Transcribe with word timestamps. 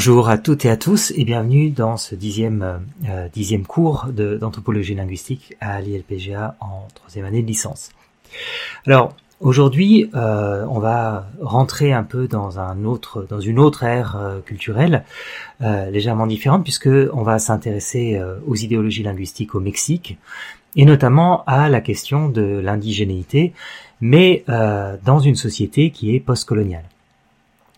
Bonjour 0.00 0.30
à 0.30 0.38
toutes 0.38 0.64
et 0.64 0.70
à 0.70 0.78
tous 0.78 1.12
et 1.14 1.26
bienvenue 1.26 1.68
dans 1.68 1.98
ce 1.98 2.14
dixième, 2.14 2.80
euh, 3.06 3.58
cours 3.68 4.06
d'anthropologie 4.10 4.94
linguistique 4.94 5.58
à 5.60 5.78
l'ILPGA 5.82 6.56
en 6.60 6.88
troisième 6.94 7.26
année 7.26 7.42
de 7.42 7.46
licence. 7.46 7.90
Alors 8.86 9.14
aujourd'hui, 9.40 10.08
euh, 10.14 10.64
on 10.70 10.78
va 10.78 11.28
rentrer 11.42 11.92
un 11.92 12.02
peu 12.02 12.28
dans 12.28 12.58
un 12.58 12.86
autre, 12.86 13.26
dans 13.28 13.40
une 13.40 13.58
autre 13.58 13.82
ère 13.82 14.16
euh, 14.16 14.40
culturelle 14.40 15.04
légèrement 15.60 16.26
différente 16.26 16.62
puisque 16.62 16.88
on 17.12 17.22
va 17.22 17.38
s'intéresser 17.38 18.18
aux 18.46 18.56
idéologies 18.56 19.02
linguistiques 19.02 19.54
au 19.54 19.60
Mexique 19.60 20.16
et 20.76 20.86
notamment 20.86 21.44
à 21.44 21.68
la 21.68 21.82
question 21.82 22.30
de 22.30 22.58
l'indigénéité, 22.58 23.52
mais 24.00 24.46
dans 24.48 25.18
une 25.18 25.36
société 25.36 25.90
qui 25.90 26.16
est 26.16 26.20
postcoloniale. 26.20 26.86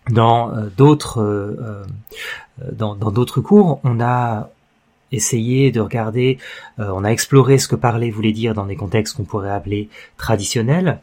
Dans 0.09 0.53
euh, 0.53 0.69
d'autres 0.75 1.21
euh, 1.21 1.85
euh, 2.61 2.71
dans 2.71 2.95
d'autres 2.95 3.41
cours, 3.41 3.79
on 3.83 4.01
a 4.01 4.49
essayé 5.11 5.71
de 5.71 5.79
regarder, 5.79 6.39
on 6.79 7.03
a 7.03 7.09
exploré 7.09 7.59
ce 7.59 7.67
que 7.67 7.75
parler 7.75 8.09
voulait 8.09 8.31
dire 8.31 8.55
dans 8.55 8.65
des 8.65 8.75
contextes 8.75 9.15
qu'on 9.15 9.25
pourrait 9.25 9.51
appeler 9.51 9.89
traditionnels, 10.17 11.01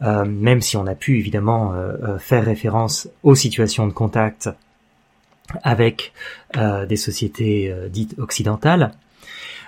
même 0.00 0.62
si 0.62 0.78
on 0.78 0.86
a 0.86 0.94
pu 0.94 1.18
évidemment 1.18 1.74
faire 2.18 2.46
référence 2.46 3.10
aux 3.22 3.34
situations 3.34 3.86
de 3.86 3.92
contact 3.92 4.48
avec 5.62 6.14
des 6.54 6.96
sociétés 6.96 7.74
dites 7.90 8.18
occidentales. 8.18 8.92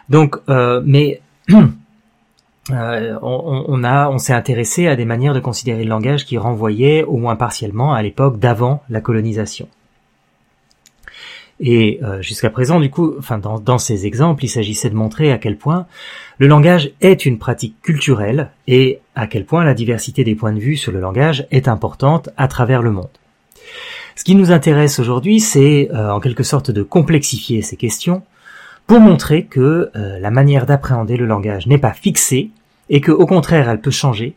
Donc, 0.08 0.36
mais 0.48 1.20
Euh, 2.70 3.18
on, 3.20 4.18
s'est 4.18 4.32
intéressé 4.32 4.86
à 4.86 4.96
des 4.96 5.04
manières 5.04 5.34
de 5.34 5.40
considérer 5.40 5.84
le 5.84 5.90
langage 5.90 6.24
qui 6.24 6.38
renvoyaient, 6.38 7.02
au 7.02 7.18
moins 7.18 7.36
partiellement, 7.36 7.92
à 7.92 8.02
l'époque 8.02 8.38
d'avant 8.38 8.82
la 8.88 9.00
colonisation. 9.00 9.68
Et 11.60 12.00
euh, 12.02 12.20
jusqu'à 12.20 12.50
présent, 12.50 12.80
du 12.80 12.90
coup, 12.90 13.14
dans 13.64 13.78
ces 13.78 14.06
exemples, 14.06 14.44
il 14.44 14.48
s'agissait 14.48 14.90
de 14.90 14.94
montrer 14.94 15.30
à 15.30 15.38
quel 15.38 15.56
point 15.56 15.86
le 16.38 16.48
langage 16.48 16.90
est 17.00 17.26
une 17.26 17.38
pratique 17.38 17.80
culturelle 17.82 18.50
et 18.66 19.00
à 19.14 19.26
quel 19.26 19.44
point 19.44 19.62
la 19.62 19.74
diversité 19.74 20.24
des 20.24 20.34
points 20.34 20.52
de 20.52 20.58
vue 20.58 20.76
sur 20.76 20.90
le 20.90 21.00
langage 21.00 21.46
est 21.52 21.68
importante 21.68 22.30
à 22.36 22.48
travers 22.48 22.82
le 22.82 22.90
monde. 22.90 23.08
Ce 24.16 24.24
qui 24.24 24.34
nous 24.34 24.50
intéresse 24.50 24.98
aujourd'hui, 24.98 25.38
c'est 25.38 25.90
euh, 25.92 26.10
en 26.10 26.20
quelque 26.20 26.42
sorte 26.42 26.70
de 26.70 26.82
complexifier 26.82 27.62
ces 27.62 27.76
questions 27.76 28.22
pour 28.86 29.00
montrer 29.00 29.44
que 29.44 29.90
euh, 29.96 30.18
la 30.18 30.30
manière 30.30 30.66
d'appréhender 30.66 31.16
le 31.16 31.26
langage 31.26 31.66
n'est 31.66 31.78
pas 31.78 31.92
fixée 31.92 32.50
et 32.90 33.00
que 33.00 33.12
au 33.12 33.26
contraire 33.26 33.68
elle 33.68 33.80
peut 33.80 33.90
changer, 33.90 34.34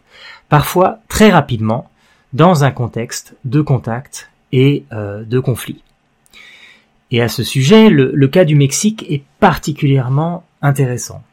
parfois 0.49 0.99
très 1.07 1.29
rapidement, 1.29 1.89
dans 2.33 2.63
un 2.63 2.71
contexte 2.71 3.35
de 3.45 3.61
contact 3.61 4.29
et 4.51 4.85
euh, 4.93 5.23
de 5.23 5.39
conflit. 5.39 5.83
Et 7.11 7.21
à 7.21 7.29
ce 7.29 7.43
sujet, 7.43 7.89
le, 7.89 8.27
cas 8.27 8.43
du 8.43 8.55
Mexique 8.55 9.05
est 9.09 9.23
particulièrement 9.39 10.43
intéressant. 10.61 11.23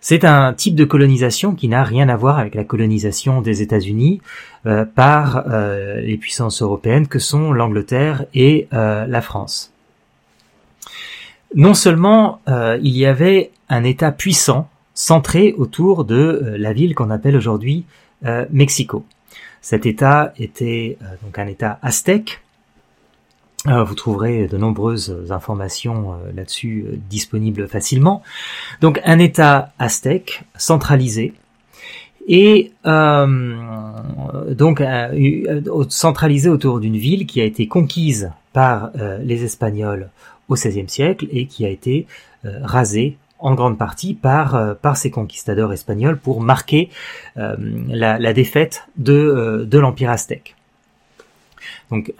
C'est 0.00 0.24
un 0.24 0.52
type 0.52 0.76
de 0.76 0.84
colonisation 0.84 1.56
qui 1.56 1.66
n'a 1.66 1.82
rien 1.82 2.08
à 2.08 2.14
voir 2.14 2.38
avec 2.38 2.54
la 2.54 2.62
colonisation 2.62 3.40
des 3.40 3.62
États-Unis 3.62 4.20
euh, 4.66 4.84
par 4.84 5.44
les 5.48 6.16
puissances 6.16 6.62
européennes 6.62 7.08
que 7.08 7.18
sont 7.18 7.52
l'Angleterre 7.52 8.26
et 8.32 8.68
la 8.70 9.20
France 9.22 9.72
non 11.54 11.74
seulement 11.74 12.40
euh, 12.48 12.78
il 12.82 12.96
y 12.96 13.06
avait 13.06 13.50
un 13.68 13.84
État 13.84 14.12
puissant 14.12 14.68
centré 14.94 15.54
autour 15.56 16.04
de 16.04 16.16
euh, 16.16 16.58
la 16.58 16.72
ville 16.72 16.94
qu'on 16.94 17.10
appelle 17.10 17.36
aujourd'hui 17.36 17.84
euh, 18.24 18.46
Mexico. 18.50 19.04
Cet 19.60 19.84
État 19.84 20.32
était 20.38 20.96
donc 21.24 21.38
un 21.38 21.48
État 21.48 21.78
aztèque. 21.82 22.40
Vous 23.64 23.96
trouverez 23.96 24.46
de 24.46 24.56
nombreuses 24.56 25.26
informations 25.30 26.14
là-dessus 26.36 26.84
disponibles 27.10 27.66
facilement. 27.66 28.22
Donc 28.80 29.00
un 29.04 29.18
État 29.18 29.72
aztèque 29.80 30.44
centralisé 30.56 31.32
et 32.28 32.70
donc 32.84 34.80
centralisé 35.88 36.48
autour 36.48 36.78
d'une 36.78 36.96
ville 36.96 37.26
qui 37.26 37.40
a 37.40 37.44
été 37.44 37.66
conquise 37.66 38.30
par 38.52 38.92
les 39.20 39.42
Espagnols 39.42 40.10
au 40.48 40.54
XVIe 40.54 40.88
siècle 40.88 41.26
et 41.30 41.46
qui 41.46 41.64
a 41.64 41.68
été 41.68 42.06
euh, 42.44 42.58
rasé 42.62 43.16
en 43.38 43.54
grande 43.54 43.76
partie 43.76 44.14
par 44.14 44.54
euh, 44.54 44.74
par 44.74 44.96
ces 44.96 45.10
conquistadors 45.10 45.72
espagnols 45.72 46.18
pour 46.18 46.40
marquer 46.40 46.88
euh, 47.36 47.54
la, 47.88 48.32
défaite 48.32 48.84
de 48.96 49.66
de 49.68 49.78
l'empire 49.78 50.10
aztèque. 50.10 50.56
Donc 51.90 52.12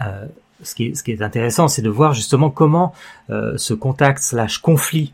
ce 0.63 0.73
qui, 0.73 0.85
est, 0.85 1.21
intéressant, 1.21 1.67
c'est 1.67 1.83
de 1.83 1.89
voir 1.89 2.13
justement 2.13 2.49
comment 2.49 2.93
ce 3.29 3.73
contact 3.73 4.23
slash 4.23 4.57
conflit 4.57 5.13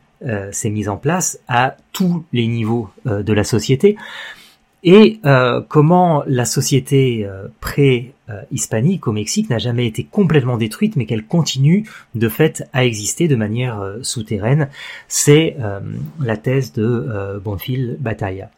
s'est 0.52 0.70
mis 0.70 0.88
en 0.88 0.96
place 0.96 1.40
à 1.50 1.76
tous 1.92 2.24
les 2.32 2.48
niveaux 2.48 2.90
de 3.06 3.34
la 3.34 3.44
société 3.44 3.98
et 4.84 5.20
comment 5.70 6.24
la 6.28 6.46
société 6.46 7.26
euh, 7.26 8.13
pré-hispanique 8.28 9.08
au 9.08 9.12
Mexique 9.12 9.50
n'a 9.50 9.58
jamais 9.58 9.86
été 9.86 10.04
complètement 10.04 10.58
détruite, 10.58 10.96
mais 10.96 11.06
qu'elle 11.06 11.26
continue 11.26 11.90
de 12.16 12.30
fait 12.30 12.64
à 12.74 12.86
exister 12.86 13.28
de 13.28 13.36
manière 13.36 13.80
euh, 13.80 14.00
souterraine. 14.02 14.70
C'est 15.08 15.56
euh, 15.60 15.80
la 16.20 16.38
thèse 16.38 16.74
de 16.74 16.84
euh, 16.84 17.40
Bonfil 17.40 17.98
Batalla. 18.00 18.50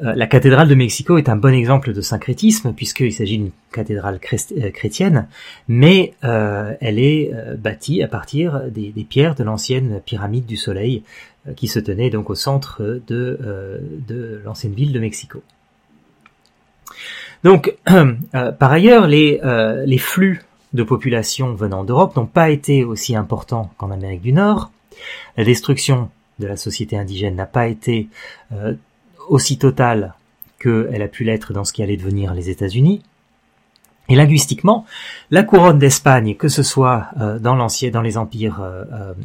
La 0.00 0.26
cathédrale 0.26 0.68
de 0.68 0.74
Mexico 0.74 1.18
est 1.18 1.28
un 1.28 1.36
bon 1.36 1.52
exemple 1.52 1.92
de 1.92 2.00
syncrétisme 2.00 2.72
puisqu'il 2.72 3.12
s'agit 3.12 3.38
d'une 3.38 3.50
cathédrale 3.72 4.18
chrétienne, 4.18 5.28
mais 5.68 6.14
euh, 6.24 6.74
elle 6.80 6.98
est 6.98 7.30
bâtie 7.58 8.02
à 8.02 8.08
partir 8.08 8.62
des, 8.70 8.90
pierres 9.08 9.34
de 9.34 9.44
l'ancienne 9.44 10.00
pyramide 10.04 10.46
du 10.46 10.56
Soleil 10.56 11.02
euh, 11.48 11.54
qui 11.54 11.66
se 11.66 11.80
tenait 11.80 12.10
donc 12.10 12.30
au 12.30 12.36
centre 12.36 12.82
euh, 12.82 13.00
de 13.10 14.40
l'ancienne 14.44 14.74
ville 14.74 14.92
de 14.92 15.00
Mexico. 15.00 15.42
Donc, 17.44 17.74
euh, 17.90 18.52
par 18.52 18.72
ailleurs, 18.72 19.06
les, 19.06 19.40
euh, 19.44 19.84
les 19.86 19.98
flux 19.98 20.42
de 20.72 20.82
population 20.82 21.54
venant 21.54 21.84
d'Europe 21.84 22.16
n'ont 22.16 22.26
pas 22.26 22.50
été 22.50 22.84
aussi 22.84 23.14
importants 23.14 23.70
qu'en 23.76 23.90
Amérique 23.90 24.22
du 24.22 24.32
Nord. 24.32 24.70
La 25.36 25.44
destruction 25.44 26.10
de 26.38 26.46
la 26.46 26.56
société 26.56 26.96
indigène 26.96 27.36
n'a 27.36 27.46
pas 27.46 27.66
été 27.66 28.08
euh, 28.52 28.74
aussi 29.28 29.58
totale 29.58 30.14
qu'elle 30.58 31.02
a 31.02 31.08
pu 31.08 31.24
l'être 31.24 31.52
dans 31.52 31.64
ce 31.64 31.72
qui 31.72 31.82
allait 31.82 31.96
devenir 31.96 32.34
les 32.34 32.48
États-Unis. 32.48 33.02
Et 34.08 34.14
linguistiquement, 34.14 34.84
la 35.30 35.42
couronne 35.42 35.78
d'Espagne, 35.78 36.34
que 36.34 36.48
ce 36.48 36.62
soit 36.62 37.08
dans 37.40 37.54
l'ancien, 37.54 37.90
dans 37.90 38.02
les 38.02 38.18
empires 38.18 38.60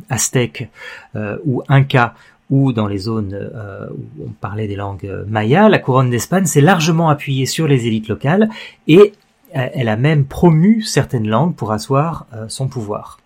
aztèques 0.09 0.69
ou 1.15 1.63
incas 1.67 2.13
ou 2.49 2.71
dans 2.73 2.87
les 2.87 2.97
zones 2.97 3.33
euh, 3.33 3.87
où 3.89 4.25
on 4.27 4.31
parlait 4.31 4.67
des 4.67 4.75
langues 4.75 5.25
mayas, 5.27 5.69
la 5.69 5.79
couronne 5.79 6.09
d'Espagne 6.09 6.45
s'est 6.45 6.61
largement 6.61 7.09
appuyée 7.09 7.45
sur 7.45 7.67
les 7.67 7.87
élites 7.87 8.07
locales 8.07 8.49
et 8.87 9.13
elle 9.53 9.87
a 9.87 9.95
même 9.95 10.25
promu 10.25 10.81
certaines 10.81 11.27
langues 11.27 11.55
pour 11.55 11.71
asseoir 11.71 12.27
son 12.49 12.67
pouvoir. 12.67 13.17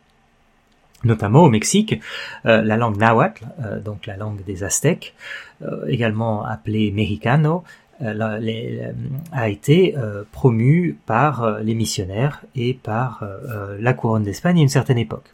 Notamment 1.03 1.41
au 1.41 1.49
Mexique, 1.49 1.99
la 2.43 2.77
langue 2.77 2.97
nahuatl, 2.97 3.43
donc 3.83 4.05
la 4.05 4.17
langue 4.17 4.43
des 4.45 4.63
Aztèques, 4.63 5.15
également 5.87 6.45
appelée 6.45 6.91
mexicano, 6.91 7.63
euh, 8.03 8.13
euh, 8.19 8.91
a 9.31 9.49
été 9.49 9.95
euh, 9.95 10.23
promu 10.31 10.97
par 11.05 11.59
les 11.59 11.75
missionnaires 11.75 12.41
et 12.55 12.73
par 12.73 13.23
la 13.79 13.93
couronne 13.93 14.23
d'Espagne 14.23 14.59
à 14.59 14.61
une 14.61 14.69
certaine 14.69 14.97
époque. 14.97 15.25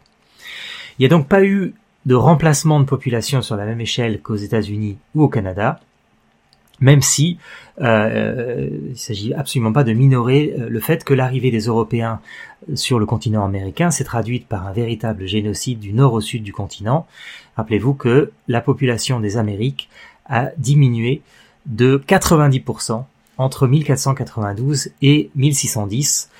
Il 0.98 1.02
n'y 1.02 1.06
a 1.06 1.08
donc 1.08 1.28
pas 1.28 1.44
eu 1.44 1.74
de 2.08 2.14
remplacement 2.14 2.80
de 2.80 2.86
population 2.86 3.42
sur 3.42 3.54
la 3.54 3.66
même 3.66 3.82
échelle 3.82 4.22
qu'aux 4.22 4.34
États-Unis 4.34 4.96
ou 5.14 5.24
au 5.24 5.28
Canada, 5.28 5.78
même 6.80 7.02
si 7.02 7.36
euh, 7.82 8.70
il 8.88 8.96
s'agit 8.96 9.34
absolument 9.34 9.74
pas 9.74 9.84
de 9.84 9.92
minorer 9.92 10.54
le 10.56 10.80
fait 10.80 11.04
que 11.04 11.12
l'arrivée 11.12 11.50
des 11.50 11.66
Européens 11.66 12.20
sur 12.74 12.98
le 12.98 13.04
continent 13.04 13.44
américain 13.44 13.90
s'est 13.90 14.04
traduite 14.04 14.46
par 14.46 14.66
un 14.66 14.72
véritable 14.72 15.26
génocide 15.26 15.80
du 15.80 15.92
nord 15.92 16.14
au 16.14 16.22
sud 16.22 16.42
du 16.42 16.52
continent. 16.52 17.06
Rappelez-vous 17.56 17.92
que 17.92 18.32
la 18.48 18.62
population 18.62 19.20
des 19.20 19.36
Amériques 19.36 19.90
a 20.24 20.48
diminué 20.56 21.20
de 21.66 22.02
90% 22.08 23.04
entre 23.36 23.66
1492 23.66 24.92
et 25.02 25.30
1610, 25.36 26.30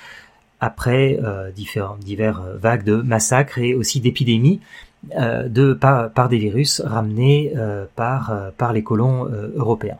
après 0.61 1.19
euh, 1.23 1.51
divers 1.51 2.41
vagues 2.55 2.83
de 2.83 2.95
massacres 2.95 3.59
et 3.59 3.75
aussi 3.75 4.01
d'épidémies 4.01 4.59
euh, 4.59 4.88
de, 5.03 5.73
par, 5.73 6.29
des 6.29 6.37
virus 6.37 6.81
ramenés 6.81 7.53
euh, 7.55 7.85
par, 7.95 8.31
euh, 8.31 8.49
par 8.57 8.73
les 8.73 8.83
colons 8.83 9.27
euh, 9.27 9.51
européens. 9.55 9.97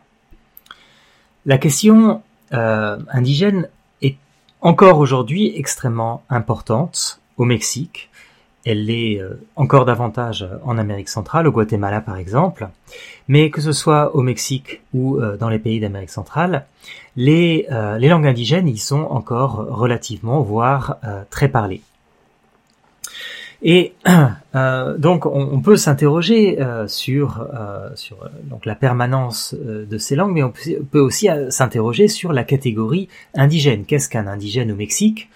La 1.45 1.57
question 1.57 2.21
euh, 2.53 2.97
indigène 3.09 3.69
est 4.01 4.17
encore 4.61 4.99
aujourd'hui 4.99 5.53
extrêmement 5.55 6.23
importante 6.29 7.21
au 7.37 7.45
Mexique, 7.45 8.09
elle 8.65 8.85
l'est 8.85 9.19
euh, 9.19 9.41
encore 9.55 9.85
davantage 9.85 10.47
en 10.63 10.77
Amérique 10.77 11.09
centrale, 11.09 11.47
au 11.47 11.51
Guatemala 11.51 12.01
par 12.01 12.17
exemple, 12.17 12.69
mais 13.27 13.49
que 13.49 13.61
ce 13.61 13.71
soit 13.71 14.15
au 14.15 14.21
Mexique 14.21 14.81
ou 14.93 15.17
euh, 15.17 15.37
dans 15.37 15.49
les 15.49 15.59
pays 15.59 15.79
d'Amérique 15.79 16.09
centrale, 16.09 16.65
les, 17.15 17.67
euh, 17.71 17.97
les, 17.97 18.09
langues 18.09 18.27
indigènes 18.27 18.67
y 18.67 18.77
sont 18.77 19.03
encore 19.09 19.65
relativement, 19.69 20.41
voire 20.41 20.97
très 21.29 21.47
parlées. 21.47 21.81
Et 23.61 23.93
euh, 24.55 24.97
donc 24.97 25.25
on, 25.25 25.59
peut 25.61 25.77
s'interroger 25.77 26.61
euh, 26.61 26.87
sur, 26.87 27.45
euh, 27.53 27.89
sur 27.95 28.17
donc 28.43 28.65
la 28.65 28.75
permanence 28.75 29.53
de 29.53 29.97
ces 29.97 30.15
langues, 30.15 30.33
mais 30.33 30.43
on 30.43 30.53
peut, 30.91 30.99
aussi 30.99 31.27
s'interroger 31.49 32.07
sur 32.07 32.33
la 32.33 32.43
catégorie 32.43 33.09
indigène. 33.35 33.85
Qu'est-ce 33.85 34.09
qu'un 34.09 34.27
indigène 34.27 34.71
au 34.71 34.75
Mexique? 34.75 35.29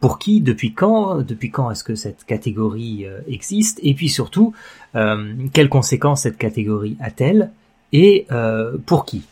Pour 0.00 0.18
qui? 0.18 0.40
Depuis 0.40 0.72
quand? 0.72 1.18
Depuis 1.18 1.50
quand 1.50 1.70
est-ce 1.70 1.84
que 1.84 1.94
cette 1.94 2.24
catégorie 2.24 3.06
existe? 3.28 3.78
Et 3.82 3.94
puis 3.94 4.08
surtout, 4.08 4.54
quelles 5.52 5.68
conséquences 5.68 6.22
cette 6.22 6.38
catégorie 6.38 6.96
a-t-elle? 7.00 7.50
Et 7.92 8.26
pour 8.86 9.04
qui? 9.04 9.24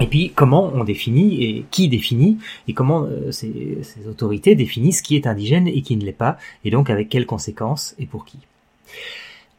Et 0.00 0.06
puis 0.06 0.32
comment 0.34 0.70
on 0.74 0.84
définit 0.84 1.42
et 1.42 1.64
qui 1.70 1.88
définit 1.88 2.38
et 2.66 2.74
comment 2.74 3.04
euh, 3.04 3.30
ces, 3.30 3.78
autorités 4.08 4.54
définissent 4.54 5.02
qui 5.02 5.16
est 5.16 5.26
indigène 5.26 5.68
et 5.68 5.82
qui 5.82 5.96
ne 5.96 6.04
l'est 6.04 6.12
pas 6.12 6.36
et 6.64 6.70
donc 6.70 6.90
avec 6.90 7.08
quelles 7.08 7.26
conséquences 7.26 7.94
et 7.98 8.06
pour 8.06 8.24
qui. 8.24 8.38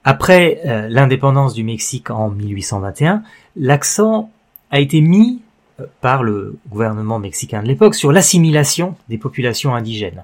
Après 0.03 0.61
euh, 0.65 0.87
l'indépendance 0.89 1.53
du 1.53 1.63
Mexique 1.63 2.09
en 2.11 2.29
1821, 2.29 3.23
l'accent 3.55 4.29
a 4.71 4.79
été 4.79 5.01
mis 5.01 5.41
euh, 5.79 5.85
par 6.01 6.21
le 6.21 6.57
gouvernement 6.69 7.19
mexicain 7.19 7.63
de 7.63 7.67
l'époque 7.67 7.95
sur 7.95 8.11
l'assimilation 8.11 8.95
des 9.07 9.17
populations 9.17 9.73
indigènes. 9.73 10.23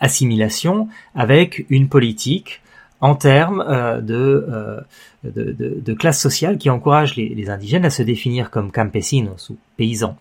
Assimilation 0.00 0.88
avec 1.14 1.66
une 1.68 1.88
politique 1.88 2.62
en 3.00 3.14
termes 3.14 3.64
euh, 3.68 4.00
euh, 4.10 4.80
de, 5.24 5.52
de, 5.52 5.80
de, 5.80 5.94
classe 5.94 6.20
sociale 6.20 6.58
qui 6.58 6.70
encourage 6.70 7.16
les, 7.16 7.50
indigènes 7.50 7.84
à 7.84 7.90
se 7.90 8.02
définir 8.02 8.50
comme 8.50 8.70
campesinos 8.70 9.50
ou 9.50 9.56
paysans. 9.76 10.16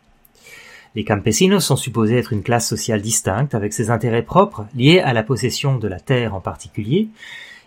Les 0.96 1.04
campesinos 1.04 1.64
sont 1.64 1.76
supposés 1.76 2.18
être 2.18 2.34
une 2.34 2.44
classe 2.44 2.68
sociale 2.68 3.02
distincte 3.02 3.54
avec 3.54 3.74
ses 3.74 3.90
intérêts 3.90 4.24
propres 4.24 4.66
liés 4.76 5.00
à 5.00 5.14
la 5.14 5.24
possession 5.24 5.78
de 5.78 5.88
la 5.88 6.00
terre 6.00 6.34
en 6.34 6.40
particulier, 6.40 7.10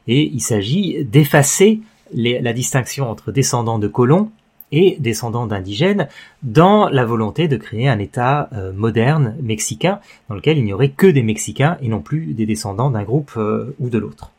et 0.07 0.23
il 0.23 0.41
s'agit 0.41 1.05
d'effacer 1.05 1.81
la 2.15 2.55
distinction 2.55 3.11
entre 3.11 3.33
descendants 3.33 3.79
de 3.79 3.87
colons 3.87 4.31
et 4.73 4.97
descendants 4.99 5.47
d'indigènes 5.47 6.09
dans 6.43 6.89
la 6.89 7.05
volonté 7.05 7.49
de 7.49 7.59
créer 7.59 7.87
un 7.89 7.99
État 7.99 8.49
euh, 8.55 8.73
moderne 8.73 9.37
mexicain 9.43 10.01
dans 10.31 10.35
lequel 10.35 10.57
il 10.57 10.65
n'y 10.65 10.73
aurait 10.73 10.91
que 10.91 11.07
des 11.07 11.23
Mexicains 11.23 11.77
et 11.83 11.89
non 11.89 12.01
plus 12.01 12.33
des 12.33 12.47
descendants 12.47 12.91
d'un 12.91 13.03
groupe 13.03 13.39
ou 13.79 13.91
de 13.91 13.99
l'autre. 13.99 14.33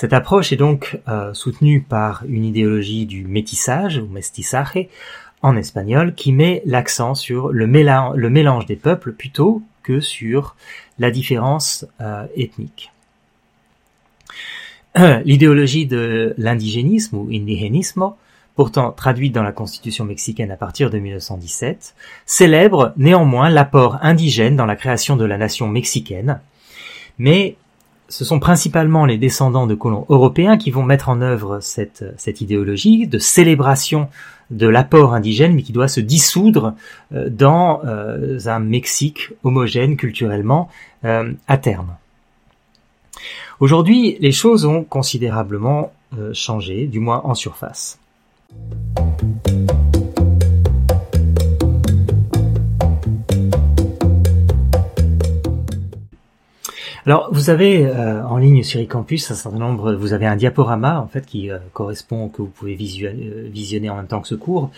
Cette 0.00 0.12
approche 0.12 0.52
est 0.52 0.56
donc 0.56 1.00
euh, 1.08 1.34
soutenue 1.34 1.80
par 1.80 2.22
une 2.28 2.44
idéologie 2.44 3.04
du 3.04 3.26
métissage 3.26 3.98
ou 3.98 4.06
mestizaje 4.06 4.86
en 5.42 5.56
espagnol 5.56 6.14
qui 6.14 6.30
met 6.30 6.62
l'accent 6.64 7.16
sur 7.16 7.48
le, 7.48 7.66
mélange 7.66 8.66
des 8.66 8.76
peuples 8.76 9.12
plutôt 9.12 9.60
que 9.82 9.98
sur 9.98 10.54
la 11.00 11.10
différence 11.10 11.84
euh, 12.00 12.28
ethnique. 12.36 12.92
L'idéologie 15.24 15.86
de 15.86 16.32
l'indigénisme 16.38 17.16
ou 17.16 17.28
indigénisme, 17.32 18.12
pourtant 18.54 18.92
traduite 18.92 19.34
dans 19.34 19.42
la 19.42 19.50
constitution 19.50 20.04
mexicaine 20.04 20.52
à 20.52 20.56
partir 20.56 20.90
de 20.90 20.98
1917, 21.00 21.96
célèbre 22.24 22.92
néanmoins 22.98 23.50
l'apport 23.50 23.98
indigène 24.02 24.54
dans 24.54 24.66
la 24.66 24.76
création 24.76 25.16
de 25.16 25.24
la 25.24 25.38
nation 25.38 25.66
mexicaine, 25.66 26.40
mais 27.18 27.56
ce 28.08 28.24
sont 28.24 28.40
principalement 28.40 29.04
les 29.04 29.18
descendants 29.18 29.66
de 29.66 29.74
colons 29.74 30.06
européens 30.08 30.56
qui 30.56 30.70
vont 30.70 30.82
mettre 30.82 31.08
en 31.08 31.20
œuvre 31.20 31.60
cette, 31.60 32.04
cette 32.16 32.40
idéologie 32.40 33.06
de 33.06 33.18
célébration 33.18 34.08
de 34.50 34.66
l'apport 34.66 35.14
indigène, 35.14 35.54
mais 35.54 35.62
qui 35.62 35.72
doit 35.72 35.88
se 35.88 36.00
dissoudre 36.00 36.74
euh, 37.12 37.28
dans 37.28 37.82
euh, 37.84 38.38
un 38.46 38.60
Mexique 38.60 39.30
homogène 39.44 39.96
culturellement 39.96 40.70
euh, 41.04 41.32
à 41.46 41.58
terme. 41.58 41.96
Aujourd'hui, 43.60 44.16
les 44.20 44.32
choses 44.32 44.64
ont 44.64 44.84
considérablement 44.84 45.92
changé, 46.32 46.86
du 46.86 47.00
moins 47.00 47.20
en 47.24 47.34
surface. 47.34 47.98
Alors, 57.08 57.30
vous 57.32 57.48
avez 57.48 57.86
euh, 57.86 58.22
en 58.22 58.36
ligne 58.36 58.62
sur 58.62 58.82
eCampus 58.82 59.30
un 59.30 59.34
certain 59.34 59.56
nombre, 59.56 59.94
vous 59.94 60.12
avez 60.12 60.26
un 60.26 60.36
diaporama 60.36 61.00
en 61.00 61.06
fait 61.06 61.24
qui 61.24 61.50
euh, 61.50 61.56
correspond 61.72 62.28
que 62.28 62.42
vous 62.42 62.48
pouvez 62.48 62.74
euh, 62.74 63.48
visionner 63.50 63.88
en 63.88 63.96
même 63.96 64.08
temps 64.08 64.20
que 64.20 64.28
ce 64.28 64.34
cours. 64.34 64.70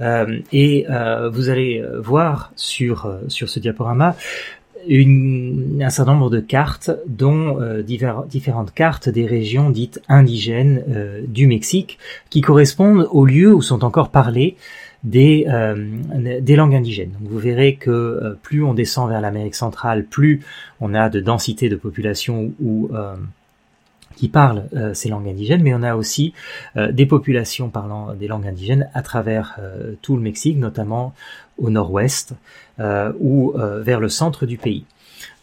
et 0.00 0.86
vous 1.32 1.48
allez 1.48 1.80
voir 2.00 2.50
sur 2.56 3.08
sur 3.28 3.48
ce 3.48 3.60
diaporama 3.60 4.16
une, 4.88 5.80
un 5.80 5.90
certain 5.90 6.14
nombre 6.14 6.30
de 6.30 6.40
cartes, 6.40 6.90
dont 7.06 7.58
différentes 7.84 8.74
cartes 8.74 9.08
des 9.08 9.26
régions 9.26 9.70
dites 9.70 10.02
indigènes 10.08 10.82
du 11.28 11.46
Mexique, 11.46 12.00
qui 12.28 12.40
correspondent 12.40 13.06
aux 13.12 13.24
lieux 13.24 13.54
où 13.54 13.62
sont 13.62 13.84
encore 13.84 14.08
parlés 14.08 14.56
des, 15.04 15.46
euh, 15.48 16.40
des 16.40 16.56
langues 16.56 16.74
indigènes. 16.74 17.12
vous 17.20 17.38
verrez 17.38 17.74
que 17.74 17.90
euh, 17.90 18.38
plus 18.40 18.62
on 18.62 18.74
descend 18.74 19.08
vers 19.08 19.20
l'Amérique 19.20 19.54
centrale, 19.54 20.04
plus 20.04 20.40
on 20.80 20.94
a 20.94 21.08
de 21.08 21.20
densité 21.20 21.68
de 21.68 21.76
population 21.76 22.52
où, 22.62 22.88
euh, 22.94 23.16
qui 24.16 24.28
parlent 24.28 24.64
ces 24.92 25.08
langues 25.08 25.28
indigènes, 25.28 25.62
mais 25.62 25.72
on 25.74 25.82
a 25.82 25.96
aussi 25.96 26.34
des 26.76 27.06
populations 27.06 27.70
parlant 27.70 28.12
des 28.12 28.28
langues 28.28 28.46
indigènes 28.46 28.90
à 28.92 29.00
travers 29.00 29.58
tout 30.02 30.16
le 30.16 30.22
Mexique, 30.22 30.58
notamment 30.58 31.14
au 31.56 31.70
nord-ouest 31.70 32.34
ou 32.78 33.54
vers 33.56 34.00
le 34.00 34.10
centre 34.10 34.44
du 34.44 34.58
pays. 34.58 34.84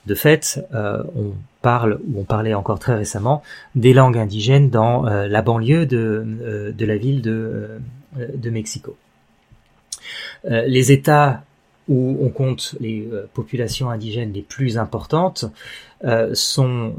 De 0.05 0.13
fait, 0.13 0.63
on 0.71 1.33
parle, 1.63 1.99
ou 2.07 2.21
on 2.21 2.25
parlait 2.25 2.53
encore 2.53 2.77
très 2.77 2.95
récemment, 2.95 3.41
des 3.73 3.91
langues 3.93 4.19
indigènes 4.19 4.69
dans 4.69 5.01
la 5.01 5.41
banlieue 5.41 5.87
de, 5.87 6.73
la 6.79 6.97
ville 6.97 7.23
de 7.23 8.49
Mexico. 8.51 8.95
Euh, 10.45 10.65
les 10.65 10.91
États 10.91 11.43
où 11.87 12.17
on 12.21 12.29
compte 12.29 12.75
les 12.79 13.07
euh, 13.11 13.27
populations 13.33 13.89
indigènes 13.89 14.31
les 14.31 14.43
plus 14.43 14.77
importantes 14.77 15.45
euh, 16.03 16.33
sont 16.33 16.93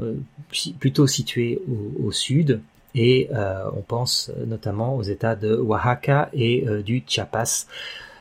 plutôt 0.79 1.07
situés 1.07 1.61
au, 2.03 2.11
sud 2.11 2.61
et 2.93 3.29
on 3.73 3.81
pense 3.81 4.29
notamment 4.45 4.97
aux 4.97 5.01
États 5.01 5.37
de 5.37 5.55
Oaxaca 5.55 6.29
et 6.33 6.65
du 6.83 7.01
Chiapas 7.07 7.67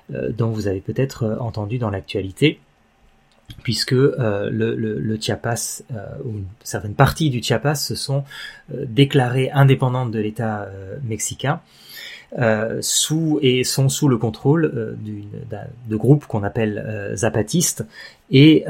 dont 0.09 0.50
vous 0.50 0.69
avez 0.69 0.79
peut-être 0.79 1.38
entendu 1.41 1.79
dans 1.79 1.91
l'actualité 1.91 2.61
puisque 3.64 3.91
le, 3.91 5.19
Chiapas 5.21 5.83
ou 6.25 6.35
certaines 6.62 6.95
parties 6.95 7.31
du 7.31 7.43
Chiapas 7.43 7.75
se 7.75 7.97
sont 7.97 8.23
déclarées 8.73 9.50
indépendantes 9.50 10.12
de 10.12 10.21
l'État 10.21 10.69
mexicain 11.03 11.61
euh, 12.39 12.79
sous 12.81 13.41
et 13.43 13.65
sont 13.65 13.89
sous 13.89 14.07
le 14.07 14.17
contrôle 14.17 14.65
euh, 14.65 14.95
de 15.89 15.97
groupes 15.97 16.27
qu'on 16.27 16.45
appelle 16.45 16.85
euh, 16.87 17.17
zapatistes 17.17 17.85
et 18.31 18.65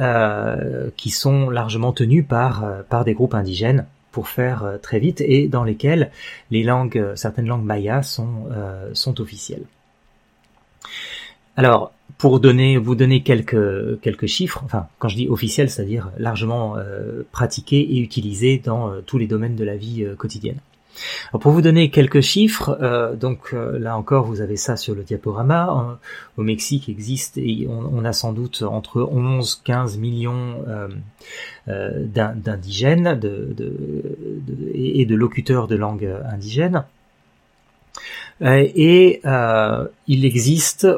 qui 0.97 1.11
sont 1.11 1.51
largement 1.51 1.93
tenus 1.93 2.25
par 2.27 2.65
par 2.89 3.05
des 3.05 3.13
groupes 3.13 3.35
indigènes 3.35 3.85
pour 4.11 4.29
faire 4.29 4.79
très 4.81 4.99
vite 4.99 5.21
et 5.21 5.49
dans 5.49 5.65
lesquels 5.65 6.11
les 6.51 6.63
langues 6.63 7.13
certaines 7.15 7.47
langues 7.47 7.65
mayas 7.65 8.03
sont 8.03 8.49
sont 8.95 9.21
officielles. 9.21 9.65
Alors, 11.59 11.93
pour 12.17 12.41
donner, 12.41 12.79
vous 12.79 12.95
donner 12.95 13.23
quelques 13.23 14.01
quelques 14.01 14.27
chiffres, 14.29 14.63
enfin, 14.65 14.87
quand 14.99 15.09
je 15.09 15.17
dis 15.17 15.29
officiels, 15.29 15.69
c'est-à-dire 15.69 16.11
largement 16.17 16.77
pratiqués 17.31 17.97
et 17.97 18.01
utilisés 18.01 18.63
dans 18.65 19.03
tous 19.03 19.19
les 19.19 19.27
domaines 19.27 19.57
de 19.57 19.65
la 19.65 19.77
vie 19.77 20.07
quotidienne 20.17 20.61
pour 21.41 21.53
vous 21.53 21.63
donner 21.63 21.91
quelques 21.91 22.21
chiffres, 22.21 22.79
euh, 22.83 23.15
donc 23.15 23.51
euh, 23.53 23.79
là 23.79 23.97
encore 23.97 24.25
vous 24.25 24.41
avez 24.41 24.57
ça 24.57 24.77
sur 24.77 24.95
le 24.95 25.03
diaporama. 25.03 25.99
au 26.37 26.43
Mexique 26.43 26.89
existe 26.89 27.39
et 27.39 27.69
on, 27.69 28.05
a 28.05 28.13
sans 28.13 28.33
doute 28.33 28.63
entre 28.63 29.03
11 29.03 29.63
15 29.65 29.99
millions 29.99 30.65
euh, 31.69 32.05
d'indigènes 32.05 33.21
et 34.75 35.05
de 35.07 35.15
locuteurs 35.15 35.69
de 35.69 35.77
langue 35.77 36.13
indigène. 36.31 36.85
et 38.41 39.21
il 40.07 40.25
existe 40.25 40.89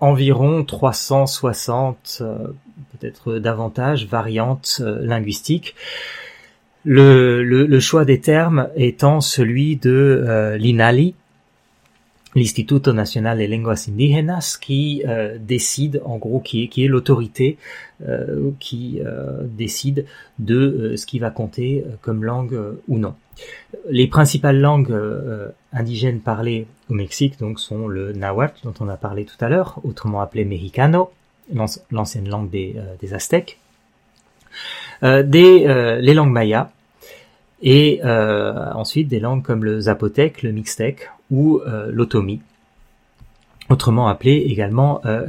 environ 0.00 0.64
360, 0.64 2.22
peut-être 2.92 3.38
davantage, 3.38 4.06
variantes 4.06 4.82
linguistiques. 4.84 5.74
Le, 6.88 7.42
le, 7.42 7.80
choix 7.80 8.04
des 8.04 8.20
termes 8.20 8.68
étant 8.76 9.20
celui 9.20 9.74
de 9.74 9.90
euh, 10.24 10.56
l'INALI, 10.56 11.16
l'Instituto 12.36 12.92
Nacional 12.92 13.38
de 13.38 13.44
Lenguas 13.44 13.86
Indígenas, 13.88 14.56
qui 14.60 15.02
euh, 15.08 15.36
décide, 15.40 16.00
en 16.04 16.16
gros, 16.16 16.38
qui 16.38 16.62
est, 16.62 16.68
qui 16.68 16.84
est 16.84 16.86
l'autorité 16.86 17.58
euh, 18.06 18.52
qui 18.60 19.00
décide 19.42 20.06
de 20.38 20.94
ce 20.96 21.06
qui 21.06 21.18
va 21.18 21.30
compter 21.30 21.84
comme 22.02 22.22
langue 22.22 22.56
ou 22.86 22.98
non. 22.98 23.16
Les 23.90 24.06
principales 24.06 24.60
langues 24.60 24.96
indigènes 25.72 26.20
parlées 26.20 26.68
au 26.88 26.94
Mexique 26.94 27.36
donc 27.40 27.58
sont 27.58 27.88
le 27.88 28.12
nahuatl 28.12 28.60
dont 28.62 28.74
on 28.78 28.88
a 28.88 28.96
parlé 28.96 29.24
tout 29.24 29.44
à 29.44 29.48
l'heure, 29.48 29.80
autrement 29.82 30.20
appelé 30.20 30.44
mexicano, 30.44 31.10
l'ancienne 31.90 32.28
langue 32.28 32.48
des, 32.48 32.76
des 33.00 33.12
Aztèques, 33.12 33.58
des 35.02 35.98
les 36.00 36.14
langues 36.14 36.32
mayas 36.32 36.70
et 37.62 38.00
ensuite 38.04 39.08
des 39.08 39.20
langues 39.20 39.42
comme 39.42 39.64
le 39.64 39.80
zapotèque, 39.80 40.42
le 40.42 40.52
mixtèque 40.52 41.10
ou 41.30 41.60
l'otomi, 41.88 42.40
autrement 43.68 44.08
appelé 44.08 44.44
également 44.48 45.00
euh, 45.04 45.26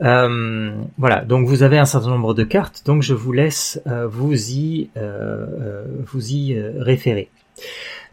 euh, 0.00 0.70
voilà, 0.96 1.24
donc 1.24 1.46
vous 1.48 1.64
avez 1.64 1.78
un 1.78 1.84
certain 1.84 2.10
nombre 2.10 2.32
de 2.34 2.44
cartes, 2.44 2.82
donc 2.86 3.02
je 3.02 3.14
vous 3.14 3.32
laisse 3.32 3.80
euh, 3.88 4.06
vous 4.06 4.50
y 4.52 4.90
euh, 4.96 5.84
vous 6.06 6.32
y 6.32 6.60
référer. 6.60 7.30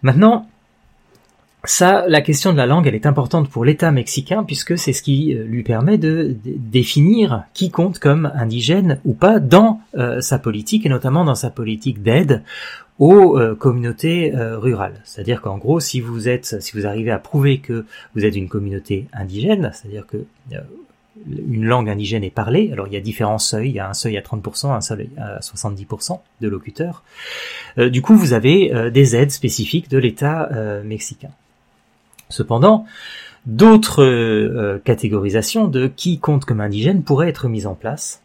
Maintenant, 0.02 0.50
ça, 1.68 2.06
la 2.08 2.22
question 2.22 2.52
de 2.52 2.58
la 2.58 2.66
langue, 2.66 2.88
elle 2.88 2.96
est 2.96 3.06
importante 3.06 3.50
pour 3.50 3.66
l'État 3.66 3.92
mexicain 3.92 4.44
puisque 4.44 4.78
c'est 4.78 4.94
ce 4.94 5.02
qui 5.02 5.34
lui 5.34 5.64
permet 5.64 5.98
de, 5.98 6.36
définir 6.46 7.44
qui 7.54 7.70
compte 7.72 8.00
comme 8.00 8.32
indigène 8.36 9.00
ou 9.06 9.14
pas 9.14 9.40
dans 9.40 9.80
sa 10.20 10.40
politique 10.40 10.86
et 10.86 10.90
notamment 10.90 11.26
dans 11.26 11.36
sa 11.36 11.50
politique 11.50 12.02
d'aide 12.04 12.44
aux 13.00 13.38
communautés 13.60 14.32
rurales. 14.34 15.02
C'est-à-dire 15.04 15.42
qu'en 15.42 15.58
gros, 15.58 15.80
si 15.80 16.02
vous 16.02 16.30
êtes, 16.30 16.62
si 16.62 16.78
vous 16.78 16.86
arrivez 16.86 17.12
à 17.12 17.20
prouver 17.20 17.60
que 17.60 17.86
vous 18.16 18.26
êtes 18.26 18.36
une 18.36 18.50
communauté 18.50 19.08
indigène, 19.14 19.72
c'est-à-dire 19.74 20.06
que 20.08 20.26
une 21.28 21.66
langue 21.66 21.90
indigène 21.90 22.24
est 22.24 22.30
parlée. 22.30 22.70
Alors 22.72 22.88
il 22.88 22.94
y 22.94 22.98
a 22.98 23.02
différents 23.02 23.38
seuils, 23.38 23.70
il 23.70 23.76
y 23.76 23.80
a 23.80 23.90
un 23.90 23.94
seuil 23.94 24.18
à 24.18 24.22
30%, 24.22 24.72
un 24.72 24.82
seuil 24.82 25.10
à 25.18 25.40
70% 25.40 26.20
de 26.42 26.48
locuteurs. 26.48 27.04
Euh, 27.78 27.90
du 27.90 28.02
coup, 28.02 28.16
vous 28.16 28.34
avez 28.34 28.74
euh, 28.74 28.90
des 28.90 29.16
aides 29.16 29.32
spécifiques 29.32 29.90
de 29.90 29.98
l'État 29.98 30.50
euh, 30.52 30.84
mexicain. 30.84 31.30
Cependant, 32.30 32.86
d'autres 33.46 34.80
catégorisations 34.84 35.68
de 35.68 35.88
qui 35.88 36.20
compte 36.20 36.46
comme 36.46 36.62
indigène 36.62 37.04
pourraient 37.04 37.30
être 37.30 37.48
mises 37.48 37.68
en 37.68 37.76
place, 37.76 38.22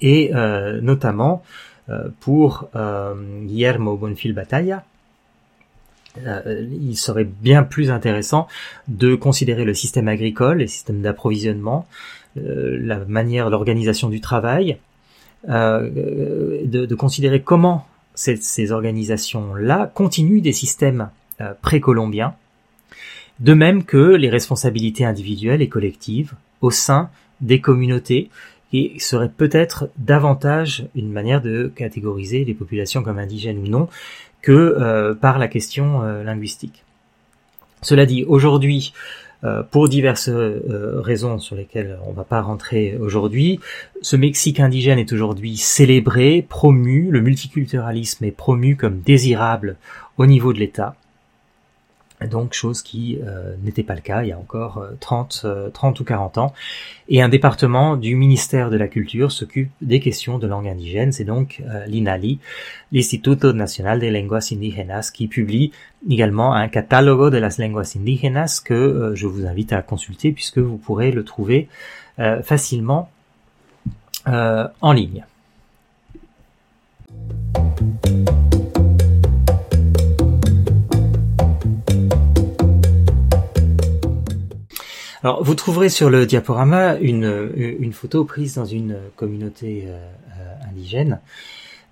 et 0.00 0.32
notamment 0.80 1.42
pour 2.20 2.68
Guillermo 3.44 3.96
Bonfil 3.96 4.32
Batalla, 4.32 4.84
euh, 6.26 6.66
il 6.80 6.96
serait 6.96 7.24
bien 7.24 7.62
plus 7.62 7.90
intéressant 7.90 8.48
de 8.88 9.14
considérer 9.14 9.64
le 9.64 9.74
système 9.74 10.08
agricole, 10.08 10.58
les 10.58 10.66
systèmes 10.66 11.02
d'approvisionnement, 11.02 11.86
euh, 12.36 12.78
la 12.80 12.98
manière, 13.04 13.50
l'organisation 13.50 14.08
du 14.08 14.20
travail, 14.20 14.78
euh, 15.48 16.64
de, 16.64 16.94
considérer 16.94 17.42
comment 17.42 17.86
ces, 18.14 18.72
organisations-là 18.72 19.90
continuent 19.94 20.42
des 20.42 20.52
systèmes 20.52 21.10
précolombiens, 21.62 22.34
de 23.40 23.54
même 23.54 23.84
que 23.84 24.14
les 24.16 24.30
responsabilités 24.30 25.04
individuelles 25.04 25.62
et 25.62 25.68
collectives 25.68 26.34
au 26.60 26.70
sein 26.70 27.10
des 27.40 27.60
communautés 27.60 28.30
et 28.72 28.94
serait 28.98 29.30
peut-être 29.34 29.88
davantage 29.96 30.86
une 30.94 31.10
manière 31.10 31.40
de 31.40 31.72
catégoriser 31.74 32.44
les 32.44 32.54
populations 32.54 33.02
comme 33.02 33.18
indigènes 33.18 33.58
ou 33.58 33.66
non, 33.66 33.88
que 34.42 34.52
euh, 34.52 35.14
par 35.14 35.38
la 35.38 35.48
question 35.48 36.02
euh, 36.02 36.22
linguistique. 36.22 36.84
Cela 37.82 38.06
dit, 38.06 38.24
aujourd'hui, 38.24 38.92
euh, 39.44 39.62
pour 39.62 39.88
diverses 39.88 40.28
raisons 40.28 41.38
sur 41.38 41.54
lesquelles 41.54 41.98
on 42.06 42.10
ne 42.10 42.16
va 42.16 42.24
pas 42.24 42.42
rentrer 42.42 42.96
aujourd'hui, 42.98 43.60
ce 44.02 44.16
Mexique 44.16 44.60
indigène 44.60 44.98
est 44.98 45.12
aujourd'hui 45.12 45.56
célébré, 45.56 46.44
promu, 46.46 47.08
le 47.10 47.20
multiculturalisme 47.20 48.24
est 48.24 48.32
promu 48.32 48.76
comme 48.76 49.00
désirable 49.00 49.76
au 50.18 50.26
niveau 50.26 50.52
de 50.52 50.58
l'État. 50.58 50.96
Donc 52.26 52.52
chose 52.52 52.82
qui 52.82 53.18
euh, 53.24 53.54
n'était 53.62 53.84
pas 53.84 53.94
le 53.94 54.00
cas 54.00 54.22
il 54.22 54.28
y 54.28 54.32
a 54.32 54.38
encore 54.38 54.84
30, 54.98 55.42
euh, 55.44 55.70
30 55.70 55.98
euh, 55.98 56.02
ou 56.02 56.04
40 56.04 56.38
ans. 56.38 56.52
Et 57.08 57.22
un 57.22 57.28
département 57.28 57.96
du 57.96 58.16
ministère 58.16 58.70
de 58.70 58.76
la 58.76 58.88
Culture 58.88 59.30
s'occupe 59.30 59.70
des 59.80 60.00
questions 60.00 60.38
de 60.38 60.46
langue 60.46 60.68
indigène. 60.68 61.12
C'est 61.12 61.24
donc 61.24 61.62
l'INALI, 61.86 62.38
l'Instituto 62.92 63.52
Nacional 63.52 64.00
de 64.00 64.08
Lenguas 64.08 64.50
Indígenas, 64.52 65.10
qui 65.14 65.28
publie 65.28 65.72
également 66.08 66.54
un 66.54 66.68
catalogue 66.68 67.32
de 67.32 67.38
las 67.38 67.58
lenguas 67.58 67.94
indígenas 67.96 68.60
que 68.62 69.12
je 69.14 69.26
vous 69.26 69.46
invite 69.46 69.72
à 69.72 69.80
consulter 69.80 70.32
puisque 70.32 70.58
vous 70.58 70.76
pourrez 70.76 71.12
le 71.12 71.24
trouver 71.24 71.68
facilement 72.42 73.10
en 74.26 74.92
ligne. 74.92 75.24
Alors, 85.22 85.42
vous 85.42 85.56
trouverez 85.56 85.88
sur 85.88 86.10
le 86.10 86.26
diaporama 86.26 86.96
une, 86.96 87.50
une 87.56 87.92
photo 87.92 88.24
prise 88.24 88.54
dans 88.54 88.64
une 88.64 88.96
communauté 89.16 89.84
euh, 89.86 89.98
euh, 90.38 90.70
indigène, 90.70 91.20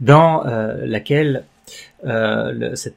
dans 0.00 0.46
euh, 0.46 0.86
laquelle 0.86 1.44
cette, 2.74 2.96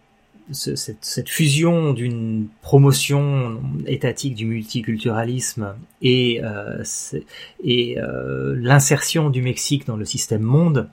cette, 0.51 1.29
fusion 1.29 1.93
d'une 1.93 2.47
promotion 2.61 3.59
étatique 3.87 4.35
du 4.35 4.45
multiculturalisme 4.45 5.75
et, 6.01 6.41
et 7.63 7.97
l'insertion 7.97 9.29
du 9.29 9.41
Mexique 9.41 9.87
dans 9.87 9.95
le 9.95 10.05
système 10.05 10.41
monde 10.41 10.89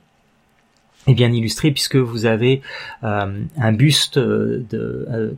est 1.07 1.15
bien 1.15 1.33
illustrée 1.33 1.73
puisque 1.73 1.97
vous 1.97 2.25
avez 2.27 2.63
un 3.03 3.73
buste 3.73 4.19
de, 4.19 5.37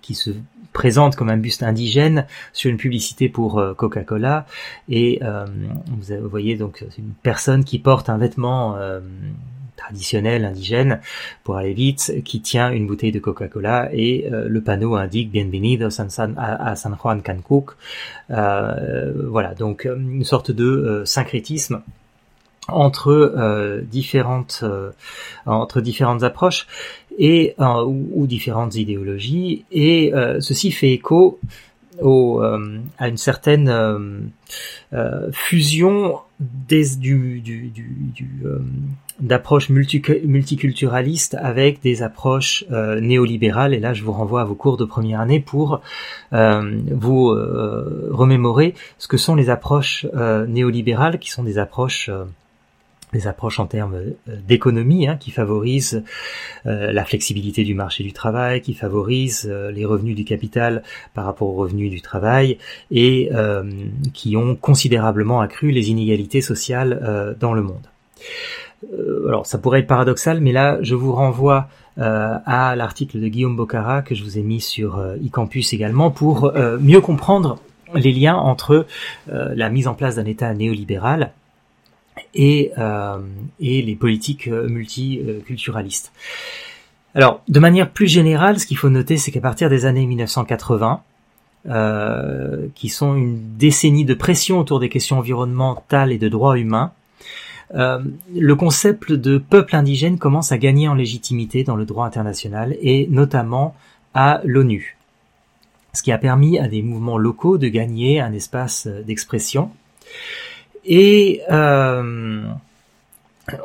qui 0.00 0.14
se 0.14 0.30
présente 0.76 1.16
comme 1.16 1.30
un 1.30 1.38
buste 1.38 1.62
indigène 1.62 2.26
sur 2.52 2.70
une 2.70 2.76
publicité 2.76 3.30
pour 3.30 3.58
euh, 3.58 3.72
Coca-Cola 3.72 4.44
et 4.90 5.20
euh, 5.22 5.46
vous 5.88 6.28
voyez 6.28 6.54
donc 6.56 6.84
une 6.98 7.14
personne 7.22 7.64
qui 7.64 7.78
porte 7.78 8.10
un 8.10 8.18
vêtement 8.18 8.76
euh, 8.76 9.00
traditionnel 9.78 10.44
indigène 10.44 11.00
pour 11.44 11.56
aller 11.56 11.72
vite 11.72 12.22
qui 12.26 12.42
tient 12.42 12.70
une 12.70 12.86
bouteille 12.86 13.10
de 13.10 13.20
Coca-Cola 13.20 13.88
et 13.94 14.28
le 14.30 14.60
panneau 14.60 14.96
indique 14.96 15.30
Bienvenido 15.30 15.88
San 15.88 16.10
San, 16.10 16.34
à, 16.36 16.76
San 16.76 16.94
Juan 16.94 17.22
Cancuc. 17.22 17.76
voilà 18.28 19.54
donc 19.54 19.86
une 19.86 20.24
sorte 20.24 20.50
de 20.50 21.02
syncrétisme 21.06 21.82
entre 22.68 23.10
euh, 23.10 23.82
différentes 23.82 24.60
euh, 24.62 24.90
entre 25.46 25.80
différentes 25.80 26.22
approches 26.22 26.66
et 27.18 27.54
euh, 27.60 27.84
ou, 27.84 28.26
différentes 28.26 28.74
idéologies 28.74 29.64
et 29.70 30.12
ceci 30.40 30.70
fait 30.70 30.92
écho 30.92 31.38
au, 32.00 32.42
à 32.98 33.08
une 33.08 33.16
certaine 33.16 34.30
fusion 35.32 36.18
des, 36.40 36.96
du, 36.96 37.40
du, 37.40 37.70
du, 37.70 38.28
d'approches 39.18 39.70
multiculturalistes 39.70 41.36
avec 41.40 41.80
des 41.80 42.02
approches 42.02 42.64
néolibérales. 43.00 43.72
Et 43.72 43.80
là 43.80 43.94
je 43.94 44.04
vous 44.04 44.12
renvoie 44.12 44.42
à 44.42 44.44
vos 44.44 44.54
cours 44.54 44.76
de 44.76 44.84
première 44.84 45.20
année 45.20 45.40
pour 45.40 45.80
vous 46.32 47.28
remémorer 48.10 48.74
ce 48.98 49.08
que 49.08 49.16
sont 49.16 49.34
les 49.34 49.48
approches 49.48 50.06
néolibérales 50.48 51.18
qui 51.18 51.30
sont 51.30 51.44
des 51.44 51.58
approches 51.58 52.10
des 53.12 53.26
approches 53.26 53.60
en 53.60 53.66
termes 53.66 53.94
euh, 53.94 54.36
d'économie 54.46 55.06
hein, 55.06 55.16
qui 55.16 55.30
favorisent 55.30 56.02
euh, 56.66 56.92
la 56.92 57.04
flexibilité 57.04 57.64
du 57.64 57.74
marché 57.74 58.02
du 58.02 58.12
travail, 58.12 58.60
qui 58.60 58.74
favorisent 58.74 59.48
euh, 59.50 59.70
les 59.70 59.84
revenus 59.84 60.16
du 60.16 60.24
capital 60.24 60.82
par 61.14 61.24
rapport 61.24 61.48
aux 61.48 61.54
revenus 61.54 61.90
du 61.90 62.02
travail 62.02 62.58
et 62.90 63.30
qui 64.12 64.36
ont 64.36 64.54
considérablement 64.54 65.40
accru 65.40 65.70
les 65.70 65.90
inégalités 65.90 66.40
sociales 66.40 67.36
dans 67.38 67.54
le 67.54 67.62
monde. 67.62 67.86
alors 69.28 69.46
ça 69.46 69.58
pourrait 69.58 69.80
être 69.80 69.86
paradoxal, 69.86 70.40
mais 70.40 70.52
là 70.52 70.78
je 70.82 70.94
vous 70.94 71.12
renvoie 71.12 71.68
à 71.96 72.74
l'article 72.76 73.20
de 73.20 73.28
Guillaume 73.28 73.56
Bocara 73.56 74.02
que 74.02 74.14
je 74.14 74.22
vous 74.22 74.38
ai 74.38 74.42
mis 74.42 74.60
sur 74.60 75.02
eCampus 75.24 75.72
également 75.72 76.10
pour 76.10 76.52
mieux 76.80 77.00
comprendre 77.00 77.58
les 77.94 78.12
liens 78.12 78.36
entre 78.36 78.86
la 79.28 79.70
mise 79.70 79.88
en 79.88 79.94
place 79.94 80.16
d'un 80.16 80.26
État 80.26 80.52
néolibéral 80.54 81.32
et, 82.34 82.72
euh, 82.78 83.18
et 83.60 83.82
les 83.82 83.96
politiques 83.96 84.48
euh, 84.48 84.68
multiculturalistes. 84.68 86.12
Alors, 87.14 87.42
de 87.48 87.60
manière 87.60 87.90
plus 87.90 88.06
générale, 88.06 88.60
ce 88.60 88.66
qu'il 88.66 88.76
faut 88.76 88.90
noter, 88.90 89.16
c'est 89.16 89.30
qu'à 89.30 89.40
partir 89.40 89.70
des 89.70 89.86
années 89.86 90.04
1980, 90.06 91.00
euh, 91.68 92.68
qui 92.74 92.88
sont 92.88 93.16
une 93.16 93.56
décennie 93.56 94.04
de 94.04 94.14
pression 94.14 94.60
autour 94.60 94.78
des 94.78 94.88
questions 94.88 95.18
environnementales 95.18 96.12
et 96.12 96.18
de 96.18 96.28
droits 96.28 96.58
humains, 96.58 96.92
euh, 97.74 97.98
le 98.32 98.54
concept 98.54 99.12
de 99.12 99.38
peuple 99.38 99.74
indigène 99.74 100.18
commence 100.18 100.52
à 100.52 100.58
gagner 100.58 100.86
en 100.86 100.94
légitimité 100.94 101.64
dans 101.64 101.74
le 101.74 101.84
droit 101.84 102.06
international 102.06 102.76
et 102.80 103.08
notamment 103.10 103.74
à 104.14 104.40
l'ONU, 104.44 104.96
ce 105.92 106.04
qui 106.04 106.12
a 106.12 106.18
permis 106.18 106.58
à 106.60 106.68
des 106.68 106.82
mouvements 106.82 107.18
locaux 107.18 107.58
de 107.58 107.66
gagner 107.66 108.20
un 108.20 108.32
espace 108.32 108.86
d'expression. 108.86 109.70
Et 110.86 111.42
euh, 111.50 112.42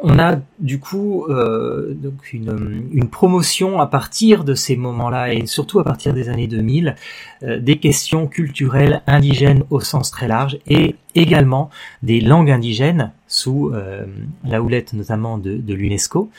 on 0.04 0.20
a 0.20 0.38
du 0.60 0.80
coup 0.80 1.25
euh, 1.30 1.94
donc 1.94 2.34
une, 2.34 2.88
une, 2.92 3.10
promotion 3.10 3.80
à 3.80 3.88
partir 3.88 4.44
de 4.44 4.54
ces 4.54 4.75
moments-là 4.75 5.34
et 5.34 5.46
surtout 5.48 5.80
à 5.80 5.84
partir 5.84 6.13
des 6.13 6.30
années 6.30 6.48
2000 6.48 6.96
euh, 7.44 7.60
des 7.60 7.78
questions 7.78 8.28
culturelles 8.28 9.01
indigènes 9.08 9.63
au 9.70 9.80
sens 9.80 10.12
très 10.12 10.28
large 10.28 10.60
et 10.68 10.96
également 11.16 11.70
des 12.04 12.22
langues 12.22 12.51
indigènes 12.51 13.12
sous 13.28 13.72
euh, 13.74 14.06
la 14.44 14.62
houlette 14.62 14.94
notamment 14.94 15.38
de, 15.38 15.58
de 15.58 15.74
l'UNESCO 15.74 16.30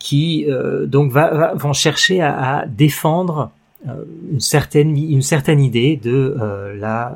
qui 0.00 0.46
donc 0.86 1.12
va, 1.12 1.54
vont 1.54 1.72
chercher 1.72 2.20
à, 2.20 2.58
à 2.58 2.66
défendre 2.66 3.52
une 4.32 4.40
certaine 4.40 4.96
une 4.96 5.22
certaine 5.22 5.60
idée 5.60 6.00
de 6.02 6.36
la 6.80 7.14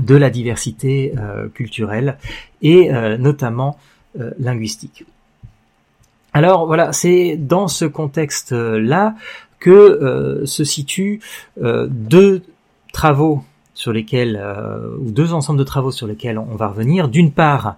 de 0.00 0.14
la 0.14 0.30
diversité 0.30 1.14
euh, 1.18 1.48
culturelle 1.48 2.18
et 2.62 2.92
euh, 2.92 3.16
notamment 3.16 3.78
euh, 4.18 4.30
linguistique. 4.38 5.04
Alors 6.32 6.66
voilà, 6.66 6.92
c'est 6.92 7.36
dans 7.36 7.68
ce 7.68 7.84
contexte-là 7.84 9.14
que 9.60 10.42
se 10.44 10.64
situent 10.64 11.20
deux 11.56 12.42
travaux 12.92 13.42
sur 13.72 13.92
lesquels, 13.92 14.44
ou 15.00 15.10
deux 15.10 15.32
ensembles 15.32 15.60
de 15.60 15.64
travaux 15.64 15.92
sur 15.92 16.06
lesquels 16.06 16.38
on 16.38 16.56
va 16.56 16.66
revenir. 16.66 17.08
D'une 17.08 17.30
part, 17.30 17.76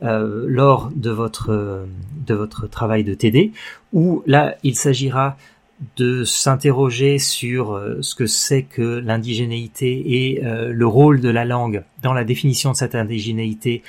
lors 0.00 0.90
de 0.94 1.10
votre 1.10 1.86
de 2.26 2.34
votre 2.34 2.66
travail 2.68 3.04
de 3.04 3.14
TD, 3.14 3.52
où 3.94 4.22
là 4.26 4.54
il 4.62 4.76
s'agira 4.76 5.36
de 5.96 6.24
s'interroger 6.24 7.18
sur 7.18 7.72
euh, 7.72 7.98
ce 8.00 8.14
que 8.14 8.26
c'est 8.26 8.62
que 8.62 8.82
l'indigénéité 8.82 10.02
et 10.06 10.44
euh, 10.44 10.72
le 10.72 10.86
rôle 10.86 11.20
de 11.20 11.28
la 11.28 11.44
langue 11.44 11.84
dans 12.02 12.12
la 12.12 12.24
définition 12.24 12.72
de 12.72 12.76
cette 12.76 12.94
indigénéité 12.94 13.82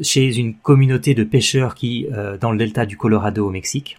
chez 0.00 0.36
une 0.36 0.54
communauté 0.54 1.14
de 1.14 1.24
pêcheurs 1.24 1.74
qui, 1.74 2.06
euh, 2.12 2.36
dans 2.38 2.50
le 2.50 2.58
delta 2.58 2.86
du 2.86 2.96
Colorado 2.96 3.46
au 3.46 3.50
Mexique, 3.50 3.98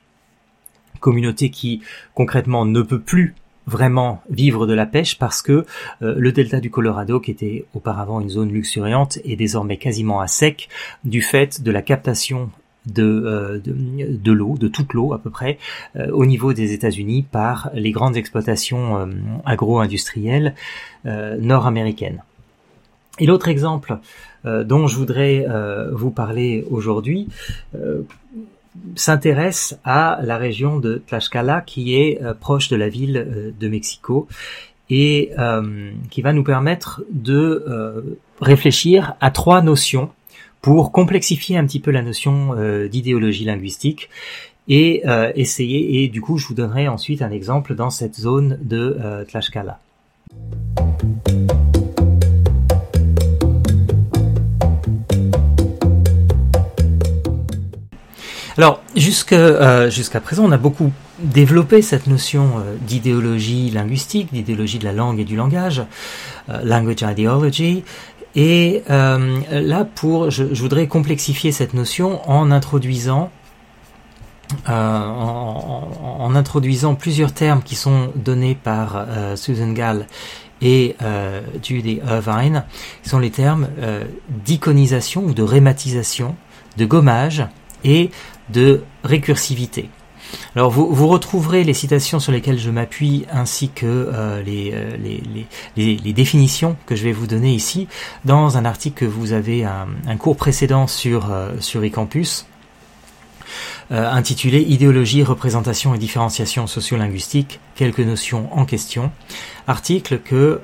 communauté 0.99 1.49
qui 1.49 1.81
concrètement 2.13 2.65
ne 2.65 2.81
peut 2.81 3.01
plus 3.01 3.35
vraiment 3.67 4.21
vivre 4.29 4.67
de 4.67 4.73
la 4.73 4.85
pêche 4.85 5.17
parce 5.17 5.41
que 5.41 5.65
le 6.01 6.31
delta 6.33 6.59
du 6.59 6.69
Colorado, 6.69 7.21
qui 7.21 7.31
était 7.31 7.65
auparavant 7.73 8.19
une 8.19 8.29
zone 8.29 8.51
luxuriante, 8.51 9.19
est 9.23 9.37
désormais 9.37 9.77
quasiment 9.77 10.19
à 10.19 10.27
sec 10.27 10.67
du 11.05 11.21
fait 11.21 11.61
de 11.61 11.71
la 11.71 11.81
captation 11.81 12.51
euh, 12.97 13.59
de, 13.63 13.73
de, 14.17 14.31
l'eau, 14.33 14.57
de 14.57 14.67
toute 14.67 14.93
l'eau 14.93 15.13
à 15.13 15.19
peu 15.19 15.29
près, 15.29 15.57
euh, 15.95 16.11
au 16.11 16.25
niveau 16.25 16.51
des 16.51 16.73
États-Unis 16.73 17.23
par 17.23 17.69
les 17.73 17.91
grandes 17.91 18.17
exploitations 18.17 18.97
euh, 18.97 19.05
agro-industrielles 19.45 20.53
nord-américaines. 21.05 22.23
Et 23.19 23.25
l'autre 23.25 23.49
exemple 23.49 23.97
dont 24.45 24.87
je 24.87 24.95
voudrais 24.95 25.45
vous 25.91 26.11
parler 26.11 26.65
aujourd'hui 26.71 27.27
s'intéresse 28.95 29.77
à 29.83 30.19
la 30.23 30.37
région 30.37 30.79
de 30.79 31.01
Tlaxcala 31.05 31.59
qui 31.59 31.95
est 31.95 32.21
proche 32.39 32.69
de 32.69 32.77
la 32.77 32.87
ville 32.87 33.53
de 33.59 33.67
Mexico 33.67 34.29
et 34.89 35.31
qui 36.09 36.21
va 36.21 36.31
nous 36.31 36.45
permettre 36.45 37.03
de 37.11 38.17
réfléchir 38.39 39.15
à 39.19 39.29
trois 39.29 39.61
notions 39.61 40.09
pour 40.63 40.93
complexifier 40.93 41.57
un 41.57 41.65
petit 41.65 41.81
peu 41.81 41.91
la 41.91 42.01
notion 42.01 42.55
euh, 42.57 42.87
d'idéologie 42.87 43.43
linguistique 43.43 44.09
et 44.69 45.03
euh, 45.05 45.29
essayer, 45.35 46.01
et 46.01 46.07
du 46.07 46.21
coup 46.21 46.37
je 46.37 46.47
vous 46.47 46.53
donnerai 46.53 46.87
ensuite 46.87 47.21
un 47.21 47.31
exemple 47.31 47.75
dans 47.75 47.89
cette 47.89 48.15
zone 48.15 48.57
de 48.61 48.97
euh, 49.03 49.25
Tlaxcala. 49.25 49.79
Alors 58.55 58.81
jusqu'à 58.95 59.89
jusqu'à 59.89 60.21
présent, 60.21 60.45
on 60.45 60.51
a 60.51 60.57
beaucoup 60.57 60.91
développé 61.19 61.81
cette 61.81 62.05
notion 62.05 62.63
d'idéologie 62.81 63.71
linguistique, 63.71 64.31
d'idéologie 64.31 64.77
de 64.77 64.85
la 64.85 64.93
langue 64.93 65.19
et 65.19 65.23
du 65.23 65.35
langage, 65.35 65.81
language 66.63 67.01
ideology, 67.01 67.83
et 68.35 68.83
euh, 68.89 69.41
là, 69.51 69.85
pour, 69.85 70.31
je, 70.31 70.43
voudrais 70.43 70.87
complexifier 70.87 71.51
cette 71.51 71.73
notion 71.73 72.27
en 72.29 72.51
introduisant, 72.51 73.31
euh, 74.69 74.71
en, 74.71 76.35
introduisant 76.35 76.95
plusieurs 76.95 77.31
termes 77.31 77.61
qui 77.61 77.75
sont 77.75 78.11
donnés 78.15 78.55
par 78.55 78.95
euh, 78.95 79.35
Susan 79.35 79.71
Gall 79.71 80.07
et 80.61 80.95
Judy 81.61 81.99
Irvine, 82.07 82.63
qui 83.03 83.09
sont 83.09 83.19
les 83.19 83.31
termes 83.31 83.67
d'iconisation 84.45 85.25
ou 85.25 85.33
de 85.33 85.43
rématisation, 85.43 86.37
de 86.77 86.85
gommage 86.85 87.45
et 87.83 88.11
de 88.49 88.81
récursivité. 89.03 89.89
Alors 90.55 90.69
vous, 90.69 90.93
vous, 90.93 91.07
retrouverez 91.07 91.63
les 91.63 91.73
citations 91.73 92.19
sur 92.19 92.31
lesquelles 92.31 92.59
je 92.59 92.69
m'appuie 92.69 93.25
ainsi 93.31 93.69
que 93.69 93.85
euh, 93.85 94.41
les, 94.43 94.71
euh, 94.73 94.97
les, 94.97 95.23
les, 95.75 95.97
les, 95.97 96.13
définitions 96.13 96.75
que 96.85 96.95
je 96.95 97.03
vais 97.03 97.11
vous 97.11 97.27
donner 97.27 97.53
ici 97.53 97.87
dans 98.25 98.57
un 98.57 98.65
article 98.65 99.05
que 99.05 99.05
vous 99.05 99.33
avez 99.33 99.63
un, 99.63 99.87
un 100.07 100.17
cours 100.17 100.37
précédent 100.37 100.87
sur, 100.87 101.31
euh, 101.31 101.51
sur 101.59 101.83
eCampus. 101.83 102.45
Euh, 103.91 104.09
intitulé 104.09 104.61
Idéologie, 104.61 105.23
représentation 105.23 105.93
et 105.93 105.97
différenciation 105.97 106.67
sociolinguistique, 106.67 107.59
quelques 107.75 107.99
notions 107.99 108.47
en 108.57 108.65
question. 108.65 109.11
Article 109.67 110.19
que 110.19 110.61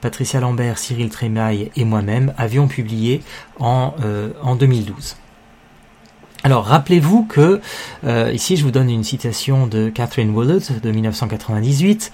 Patricia 0.00 0.40
Lambert, 0.40 0.78
Cyril 0.78 1.08
Trémaille 1.08 1.70
et 1.76 1.84
moi-même 1.84 2.34
avions 2.36 2.68
publié 2.68 3.20
en, 3.58 3.94
en 4.42 4.54
2012. 4.54 5.16
Alors 6.46 6.64
rappelez-vous 6.64 7.24
que, 7.24 7.60
euh, 8.04 8.30
ici 8.32 8.56
je 8.56 8.62
vous 8.62 8.70
donne 8.70 8.88
une 8.88 9.02
citation 9.02 9.66
de 9.66 9.88
Catherine 9.88 10.30
Woolard 10.30 10.60
de 10.80 10.92
1998, 10.92 12.12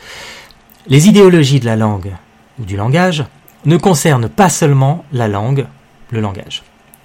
les 0.87 1.07
idéologies 1.07 1.61
de 1.61 1.67
la 1.67 1.77
langue 1.77 2.15
ou 2.59 2.65
du 2.65 2.79
langage 2.79 3.27
ne 3.67 3.77
concernent 3.77 4.31
pas 4.31 4.49
seulement 4.49 5.05
la 5.13 5.29
langue, 5.29 5.67
le 6.09 6.23
langage. 6.23 6.63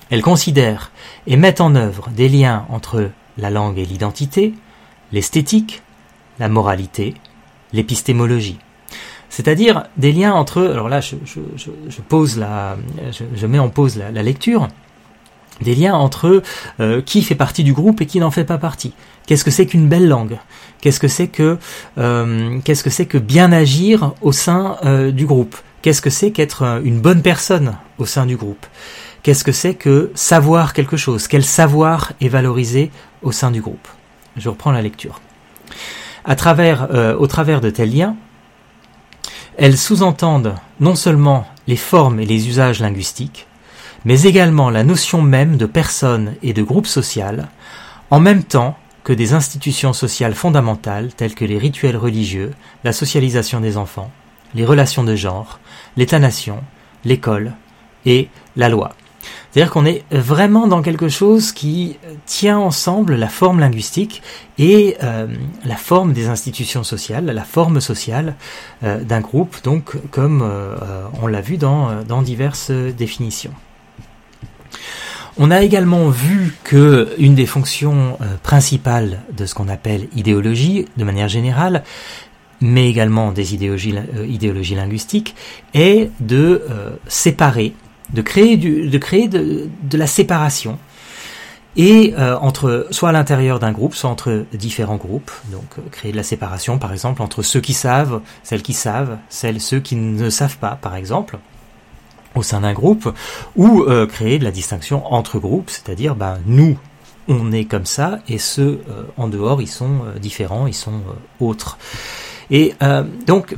Elles 0.09 0.21
considèrent 0.21 0.93
et 1.25 1.35
mettent 1.35 1.59
en 1.59 1.75
œuvre 1.75 2.07
des 2.15 2.29
liens 2.29 2.65
entre 2.69 3.09
la 3.37 3.49
langue 3.49 3.77
et 3.77 3.85
l'identité, 3.85 4.53
l'esthétique, 5.11 5.81
la 6.39 6.47
moralité, 6.47 7.13
l'épistémologie. 7.73 8.59
C'est-à-dire 9.27 9.83
des 9.97 10.13
liens 10.13 10.33
entre, 10.33 10.65
alors 10.65 10.87
là 10.87 11.01
je, 11.01 11.17
pose 12.07 12.37
la, 12.37 12.77
je, 13.11 13.45
mets 13.47 13.59
en 13.59 13.67
pause 13.67 13.97
la 13.97 14.23
lecture, 14.23 14.69
des 15.61 15.75
liens 15.75 15.95
entre 15.95 16.41
euh, 16.79 17.01
qui 17.01 17.21
fait 17.21 17.35
partie 17.35 17.63
du 17.63 17.73
groupe 17.73 18.01
et 18.01 18.05
qui 18.05 18.19
n'en 18.19 18.31
fait 18.31 18.43
pas 18.43 18.57
partie. 18.57 18.93
Qu'est-ce 19.25 19.43
que 19.43 19.51
c'est 19.51 19.65
qu'une 19.65 19.87
belle 19.87 20.07
langue? 20.07 20.37
Qu'est-ce 20.81 20.99
que 20.99 21.07
c'est 21.07 21.27
que 21.27 21.57
euh, 21.97 22.59
qu'est-ce 22.63 22.83
que 22.83 22.89
c'est 22.89 23.05
que 23.05 23.17
bien 23.17 23.51
agir 23.51 24.13
au 24.21 24.31
sein 24.31 24.77
euh, 24.85 25.11
du 25.11 25.25
groupe? 25.25 25.55
Qu'est-ce 25.81 26.01
que 26.01 26.09
c'est 26.09 26.31
qu'être 26.31 26.81
une 26.83 26.99
bonne 26.99 27.21
personne 27.21 27.77
au 27.97 28.05
sein 28.05 28.25
du 28.25 28.35
groupe? 28.35 28.65
Qu'est-ce 29.23 29.43
que 29.43 29.51
c'est 29.51 29.75
que 29.75 30.11
savoir 30.15 30.73
quelque 30.73 30.97
chose? 30.97 31.27
Quel 31.27 31.43
savoir 31.43 32.13
est 32.21 32.29
valorisé 32.29 32.91
au 33.21 33.31
sein 33.31 33.51
du 33.51 33.61
groupe? 33.61 33.87
Je 34.37 34.49
reprends 34.49 34.71
la 34.71 34.81
lecture. 34.81 35.21
À 36.23 36.35
travers, 36.35 36.87
au 37.19 37.27
travers 37.27 37.61
de 37.61 37.69
tels 37.69 37.95
liens, 37.95 38.15
elles 39.57 39.77
sous-entendent 39.77 40.55
non 40.79 40.95
seulement 40.95 41.47
les 41.67 41.75
formes 41.75 42.19
et 42.19 42.25
les 42.25 42.47
usages 42.47 42.79
linguistiques, 42.79 43.47
mais 44.07 44.21
également 44.21 44.69
la 44.69 44.85
notion 44.85 45.21
même 45.21 45.57
de 45.57 45.65
personne 45.65 46.35
et 46.41 46.53
de 46.53 46.63
groupe 46.63 46.87
social, 46.87 47.49
en 48.09 48.21
même 48.21 48.45
temps 48.45 48.77
que 49.03 49.11
des 49.11 49.33
institutions 49.33 49.91
sociales 49.91 50.33
fondamentales 50.33 51.13
telles 51.13 51.35
que 51.35 51.43
les 51.43 51.57
rituels 51.57 51.97
religieux, 51.97 52.53
la 52.85 52.93
socialisation 52.93 53.59
des 53.59 53.75
enfants, 53.75 54.09
les 54.55 54.65
relations 54.65 55.03
de 55.03 55.13
genre, 55.13 55.59
l'État-nation, 55.97 56.63
l'école 57.03 57.51
et 58.05 58.29
la 58.55 58.69
loi. 58.69 58.93
C'est-à-dire 59.51 59.73
qu'on 59.73 59.85
est 59.85 60.05
vraiment 60.09 60.67
dans 60.67 60.81
quelque 60.81 61.09
chose 61.09 61.51
qui 61.51 61.97
tient 62.25 62.59
ensemble 62.59 63.15
la 63.15 63.27
forme 63.27 63.59
linguistique 63.59 64.23
et 64.57 64.95
euh, 65.03 65.27
la 65.65 65.75
forme 65.75 66.13
des 66.13 66.29
institutions 66.29 66.85
sociales, 66.85 67.25
la 67.25 67.43
forme 67.43 67.81
sociale 67.81 68.35
euh, 68.83 69.03
d'un 69.03 69.19
groupe, 69.19 69.57
donc 69.65 69.97
comme 70.11 70.43
euh, 70.43 70.77
on 71.21 71.27
l'a 71.27 71.41
vu 71.41 71.57
dans, 71.57 72.03
dans 72.03 72.21
diverses 72.21 72.71
définitions. 72.71 73.51
On 75.39 75.51
a 75.51 75.61
également 75.61 76.09
vu 76.09 76.55
que 76.63 77.13
une 77.19 77.35
des 77.35 77.45
fonctions 77.45 78.17
euh, 78.21 78.37
principales 78.41 79.21
de 79.35 79.45
ce 79.45 79.53
qu'on 79.53 79.67
appelle 79.67 80.07
idéologie, 80.15 80.87
de 80.97 81.03
manière 81.03 81.27
générale, 81.27 81.83
mais 82.59 82.89
également 82.89 83.31
des 83.31 83.53
idéologies, 83.53 83.95
euh, 83.95 84.75
linguistiques, 84.75 85.35
est 85.75 86.09
de 86.19 86.63
euh, 86.71 86.89
séparer, 87.07 87.75
de 88.13 88.21
créer, 88.23 88.57
de 88.57 89.97
la 89.97 90.07
séparation, 90.07 90.79
et 91.75 92.15
entre 92.17 92.87
soit 92.89 93.09
à 93.09 93.11
l'intérieur 93.11 93.59
d'un 93.59 93.71
groupe, 93.71 93.93
soit 93.93 94.09
entre 94.09 94.45
différents 94.53 94.95
groupes, 94.95 95.29
donc 95.51 95.75
créer 95.91 96.11
de 96.11 96.17
la 96.17 96.23
séparation, 96.23 96.79
par 96.79 96.91
exemple, 96.91 97.21
entre 97.21 97.43
ceux 97.43 97.61
qui 97.61 97.73
savent, 97.73 98.21
celles 98.41 98.63
qui 98.63 98.73
savent, 98.73 99.17
celles 99.29 99.61
ceux 99.61 99.79
qui 99.79 99.95
ne 99.95 100.31
savent 100.31 100.57
pas, 100.57 100.79
par 100.81 100.95
exemple, 100.95 101.37
au 102.37 102.43
sein 102.43 102.61
d'un 102.61 102.73
groupe, 102.73 103.13
ou 103.55 103.85
créer 104.09 104.39
de 104.39 104.43
la 104.43 104.51
distinction 104.51 105.11
entre 105.13 105.39
groupes, 105.39 105.69
c'est-à-dire 105.69 106.15
ben, 106.15 106.37
nous, 106.45 106.77
on 107.27 107.51
est 107.51 107.65
comme 107.65 107.85
ça, 107.85 108.19
et 108.27 108.37
ceux 108.37 108.81
en 109.17 109.27
dehors, 109.27 109.61
ils 109.61 109.67
sont 109.67 110.01
différents, 110.21 110.67
ils 110.67 110.73
sont 110.73 111.01
autres. 111.39 111.77
Et 112.49 112.73
donc, 113.25 113.57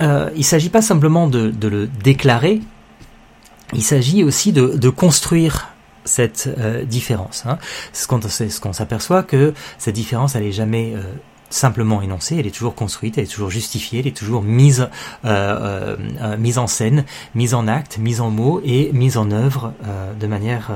il 0.00 0.06
ne 0.06 0.42
s'agit 0.42 0.70
pas 0.70 0.82
simplement 0.82 1.28
de, 1.28 1.50
de, 1.50 1.68
le 1.68 1.86
déclarer, 1.86 2.60
il 3.72 3.82
s'agit 3.82 4.24
aussi 4.24 4.52
de, 4.52 4.76
de 4.76 4.88
construire 4.88 5.72
cette 6.04 6.48
euh, 6.58 6.84
différence. 6.84 7.44
Hein. 7.46 7.58
Ce 7.92 8.06
qu'on 8.06 8.20
ce 8.20 8.60
qu'on 8.60 8.72
s'aperçoit 8.72 9.22
que 9.22 9.54
cette 9.78 9.94
différence, 9.94 10.34
elle 10.34 10.44
est 10.44 10.52
jamais 10.52 10.94
euh, 10.96 11.02
simplement 11.52 12.02
énoncée, 12.02 12.36
elle 12.38 12.46
est 12.46 12.54
toujours 12.54 12.74
construite, 12.74 13.18
elle 13.18 13.24
est 13.24 13.32
toujours 13.32 13.50
justifiée, 13.50 14.00
elle 14.00 14.06
est 14.06 14.16
toujours 14.16 14.42
mise 14.42 14.88
euh, 15.24 15.96
mise 16.38 16.58
en 16.58 16.66
scène, 16.66 17.04
mise 17.34 17.54
en 17.54 17.68
acte, 17.68 17.98
mise 17.98 18.20
en 18.20 18.30
mots 18.30 18.60
et 18.64 18.90
mise 18.92 19.16
en 19.16 19.30
œuvre 19.30 19.72
de 20.18 20.26
manière 20.26 20.70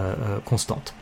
constante. 0.44 0.94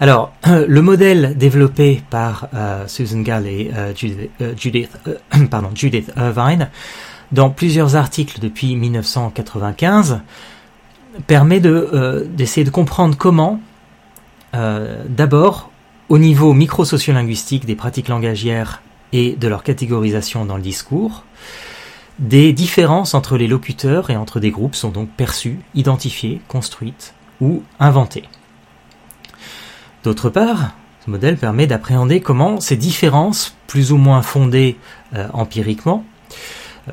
Alors, 0.00 0.32
le 0.46 0.82
modèle 0.82 1.36
développé 1.36 2.02
par 2.10 2.48
Susan 2.86 3.20
Gall 3.20 3.46
et 3.46 3.70
Judith, 4.56 4.90
Irvine 6.16 6.68
dans 7.32 7.50
plusieurs 7.50 7.96
articles 7.96 8.40
depuis 8.40 8.76
1995 8.76 10.20
permet 11.26 11.60
de 11.60 11.88
euh, 11.92 12.24
d'essayer 12.24 12.64
de 12.64 12.70
comprendre 12.70 13.16
comment, 13.16 13.60
euh, 14.54 15.04
d'abord, 15.08 15.70
au 16.08 16.18
niveau 16.18 16.54
micro-sociolinguistique 16.54 17.66
des 17.66 17.76
pratiques 17.76 18.08
langagières 18.08 18.82
et 19.12 19.36
de 19.36 19.48
leur 19.48 19.62
catégorisation 19.62 20.44
dans 20.44 20.56
le 20.56 20.62
discours, 20.62 21.24
des 22.18 22.52
différences 22.52 23.14
entre 23.14 23.36
les 23.36 23.46
locuteurs 23.46 24.10
et 24.10 24.16
entre 24.16 24.40
des 24.40 24.50
groupes 24.50 24.74
sont 24.74 24.90
donc 24.90 25.10
perçues, 25.10 25.60
identifiées, 25.74 26.40
construites 26.48 27.14
ou 27.40 27.62
inventées. 27.78 28.24
D'autre 30.02 30.30
part, 30.30 30.72
ce 31.04 31.10
modèle 31.10 31.36
permet 31.36 31.66
d'appréhender 31.66 32.20
comment 32.20 32.60
ces 32.60 32.76
différences, 32.76 33.56
plus 33.66 33.92
ou 33.92 33.96
moins 33.98 34.22
fondées 34.22 34.76
euh, 35.14 35.28
empiriquement, 35.32 36.04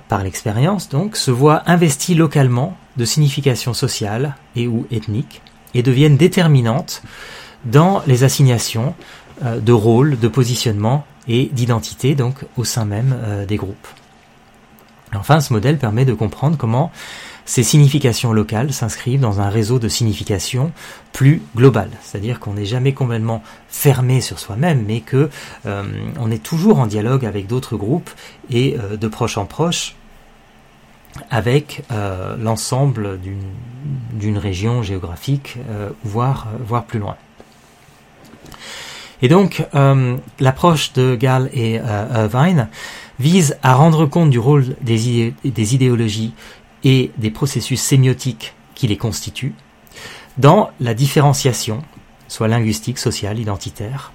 par 0.09 0.23
l'expérience 0.23 0.89
donc, 0.89 1.15
se 1.15 1.31
voient 1.31 1.63
investies 1.65 2.15
localement 2.15 2.77
de 2.97 3.05
signification 3.05 3.73
sociale 3.73 4.35
et 4.55 4.67
ou 4.67 4.85
ethnique 4.91 5.41
et 5.73 5.83
deviennent 5.83 6.17
déterminantes 6.17 7.01
dans 7.65 8.01
les 8.07 8.23
assignations 8.23 8.95
euh, 9.43 9.59
de 9.59 9.73
rôles, 9.73 10.17
de 10.17 10.27
positionnement 10.29 11.05
et 11.27 11.49
d'identité 11.51 12.15
donc 12.15 12.35
au 12.55 12.63
sein 12.63 12.85
même 12.85 13.13
euh, 13.21 13.45
des 13.45 13.57
groupes. 13.57 13.87
Enfin, 15.13 15.41
ce 15.41 15.51
modèle 15.51 15.77
permet 15.77 16.05
de 16.05 16.13
comprendre 16.13 16.57
comment 16.57 16.91
ces 17.45 17.63
significations 17.63 18.33
locales 18.33 18.71
s'inscrivent 18.71 19.19
dans 19.19 19.41
un 19.41 19.49
réseau 19.49 19.77
de 19.77 19.87
signification 19.87 20.71
plus 21.11 21.41
global, 21.55 21.89
c'est-à-dire 22.01 22.39
qu'on 22.39 22.53
n'est 22.53 22.65
jamais 22.65 22.93
complètement 22.93 23.43
fermé 23.67 24.21
sur 24.21 24.39
soi-même, 24.39 24.83
mais 24.87 25.01
que 25.01 25.29
euh, 25.65 25.83
on 26.19 26.31
est 26.31 26.41
toujours 26.41 26.79
en 26.79 26.87
dialogue 26.87 27.25
avec 27.25 27.45
d'autres 27.45 27.77
groupes 27.77 28.09
et 28.49 28.77
de 28.99 29.07
proche 29.07 29.37
en 29.37 29.45
proche 29.45 29.95
avec 31.29 31.83
l'ensemble 32.37 33.19
d'une 34.13 34.37
région 34.37 34.83
géographique, 34.83 35.57
voire 36.03 36.47
plus 36.87 36.99
loin. 36.99 37.15
Et 39.21 39.27
donc, 39.27 39.65
euh, 39.73 40.17
l'approche 40.39 40.93
de 40.93 41.15
Gall 41.15 41.49
et 41.53 41.75
Irvine 41.75 42.67
vise 43.19 43.57
à 43.63 43.75
rendre 43.75 44.05
compte 44.05 44.29
du 44.29 44.39
rôle 44.39 44.75
des, 44.81 45.33
des 45.43 45.75
idéologies 45.75 46.33
et 46.83 47.11
des 47.17 47.31
processus 47.31 47.81
sémiotiques 47.81 48.53
qui 48.75 48.87
les 48.87 48.97
constituent 48.97 49.55
dans 50.37 50.69
la 50.81 50.93
différenciation, 50.93 51.81
soit 52.27 52.49
linguistique, 52.49 52.97
sociale, 52.99 53.39
identitaire, 53.39 54.11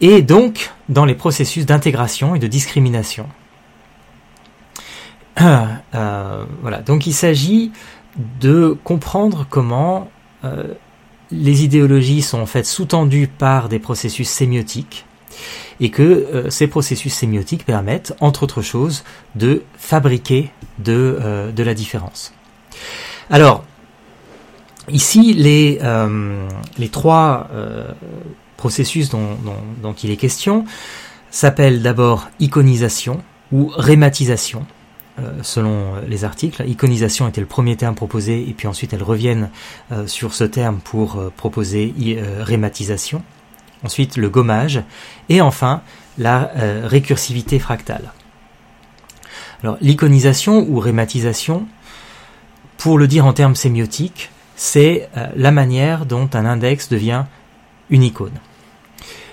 et 0.00 0.22
donc 0.22 0.70
dans 0.88 1.04
les 1.04 1.14
processus 1.14 1.66
d'intégration 1.66 2.34
et 2.34 2.38
de 2.38 2.46
discrimination 2.46 3.26
euh, 5.40 6.44
voilà. 6.62 6.80
Donc 6.80 7.06
il 7.06 7.12
s'agit 7.12 7.72
de 8.40 8.76
comprendre 8.84 9.46
comment 9.48 10.08
euh, 10.44 10.74
les 11.30 11.64
idéologies 11.64 12.22
sont 12.22 12.38
en 12.38 12.46
fait 12.46 12.64
sous-tendues 12.64 13.28
par 13.28 13.68
des 13.68 13.78
processus 13.78 14.28
sémiotiques 14.28 15.04
et 15.80 15.90
que 15.90 16.02
euh, 16.02 16.50
ces 16.50 16.66
processus 16.66 17.12
sémiotiques 17.12 17.66
permettent, 17.66 18.14
entre 18.20 18.44
autres 18.44 18.62
choses, 18.62 19.04
de 19.34 19.62
fabriquer 19.76 20.50
de, 20.78 21.52
de 21.54 21.62
la 21.62 21.74
différence. 21.74 22.32
Alors, 23.30 23.64
ici, 24.88 25.34
les, 25.34 25.80
les 26.78 26.88
trois 26.88 27.48
processus 28.56 29.08
dont, 29.08 29.34
dont, 29.44 29.56
dont 29.82 29.92
il 29.94 30.10
est 30.10 30.16
question 30.16 30.64
s'appellent 31.30 31.82
d'abord 31.82 32.28
iconisation 32.40 33.22
ou 33.52 33.70
rématisation. 33.76 34.66
Euh, 35.18 35.38
selon 35.42 35.94
les 36.06 36.24
articles. 36.24 36.62
Iconisation 36.68 37.26
était 37.26 37.40
le 37.40 37.46
premier 37.46 37.74
terme 37.76 37.94
proposé 37.94 38.46
et 38.46 38.52
puis 38.52 38.68
ensuite 38.68 38.92
elles 38.92 39.02
reviennent 39.02 39.48
euh, 39.90 40.06
sur 40.06 40.34
ce 40.34 40.44
terme 40.44 40.78
pour 40.84 41.16
euh, 41.16 41.32
proposer 41.34 41.94
rématisation. 42.40 43.22
Ensuite 43.82 44.18
le 44.18 44.28
gommage 44.28 44.82
et 45.30 45.40
enfin 45.40 45.80
la 46.18 46.50
récursivité 46.84 47.58
fractale. 47.58 48.12
Alors 49.62 49.78
l'iconisation 49.80 50.66
ou 50.68 50.80
rématisation, 50.80 51.66
pour 52.76 52.98
le 52.98 53.06
dire 53.06 53.24
en 53.24 53.32
termes 53.32 53.54
sémiotiques, 53.54 54.30
c'est 54.54 55.08
la 55.36 55.50
manière 55.50 56.06
dont 56.06 56.28
un 56.32 56.46
index 56.46 56.88
devient 56.88 57.24
une 57.90 58.02
icône. 58.02 58.38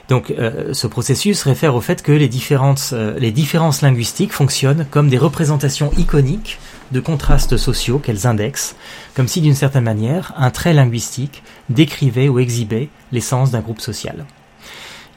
Donc 0.10 0.32
euh, 0.32 0.74
ce 0.74 0.88
processus 0.88 1.44
réfère 1.44 1.76
au 1.76 1.82
fait 1.82 2.02
que 2.02 2.12
les 2.12 2.28
différences, 2.28 2.92
euh, 2.94 3.18
les 3.18 3.32
différences 3.32 3.82
linguistiques 3.82 4.34
fonctionnent 4.34 4.86
comme 4.92 5.10
des 5.10 5.18
représentations 5.18 5.92
iconiques 5.98 6.60
de 6.92 7.00
contrastes 7.00 7.58
sociaux 7.58 8.00
qu'elles 8.00 8.28
indexent, 8.28 8.76
comme 9.16 9.28
si 9.28 9.42
d'une 9.42 9.56
certaine 9.56 9.84
manière 9.84 10.34
un 10.38 10.52
trait 10.52 10.74
linguistique 10.74 11.42
décrivait 11.70 12.28
ou 12.28 12.40
exhibait 12.40 12.90
l'essence 13.12 13.52
d'un 13.52 13.62
groupe 13.62 13.80
social. 13.80 14.26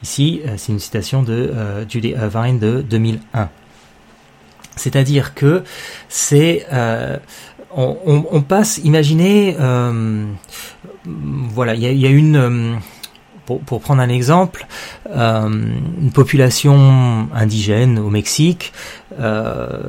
Ici, 0.03 0.41
euh, 0.45 0.53
c'est 0.57 0.71
une 0.71 0.79
citation 0.79 1.21
de 1.21 1.53
Judy 1.89 2.09
Irvine 2.09 2.59
de 2.59 2.81
2001. 2.81 3.49
C'est-à-dire 4.77 5.33
que 5.33 5.63
c'est 6.07 6.65
on, 7.75 8.25
on, 8.31 8.41
passe, 8.41 8.79
imaginez, 8.83 9.57
voilà, 11.05 11.75
il 11.75 11.81
y 11.81 12.05
a, 12.05 12.09
une 12.09 12.79
pour, 13.47 13.81
prendre 13.81 14.01
un 14.01 14.09
exemple, 14.09 14.67
euh, 15.09 15.47
une 16.01 16.11
population 16.11 17.29
indigène 17.33 17.97
au 17.97 18.09
Mexique 18.09 18.73
euh, 19.19 19.83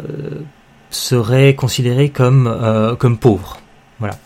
serait 0.91 1.55
considérée 1.55 2.11
comme, 2.11 2.47
euh, 2.47 2.95
comme 2.95 3.19
pauvre. 3.19 3.61
Voilà. 3.99 4.17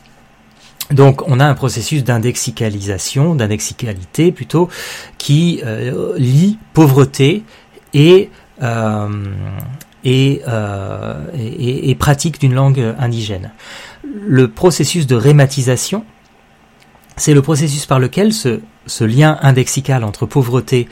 Donc 0.90 1.26
on 1.26 1.40
a 1.40 1.46
un 1.46 1.54
processus 1.54 2.04
d'indexicalisation, 2.04 3.34
d'indexicalité 3.34 4.30
plutôt, 4.32 4.68
qui 5.16 5.62
lie 6.18 6.58
pauvreté 6.74 7.44
et, 7.94 8.28
et, 10.04 10.42
et, 11.34 11.90
et 11.90 11.94
pratique 11.94 12.38
d'une 12.38 12.52
langue 12.52 12.94
indigène. 12.98 13.52
Le 14.04 14.48
processus 14.48 15.06
de 15.06 15.14
rématisation, 15.14 16.04
c'est 17.16 17.32
le 17.32 17.40
processus 17.40 17.86
par 17.86 17.98
lequel 17.98 18.34
ce, 18.34 18.60
ce 18.86 19.04
lien 19.04 19.38
indexical 19.42 20.04
entre 20.04 20.26
pauvreté 20.26 20.88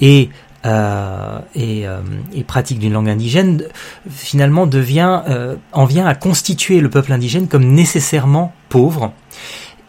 et 0.00 0.30
euh, 0.66 1.40
et, 1.54 1.86
euh, 1.86 2.00
et, 2.32 2.42
pratique 2.42 2.78
d'une 2.78 2.94
langue 2.94 3.10
indigène 3.10 3.64
finalement 4.08 4.66
devient 4.66 5.20
euh, 5.28 5.56
en 5.72 5.84
vient 5.84 6.06
à 6.06 6.14
constituer 6.14 6.80
le 6.80 6.88
peuple 6.88 7.12
indigène 7.12 7.48
comme 7.48 7.66
nécessairement 7.66 8.54
pauvre 8.70 9.12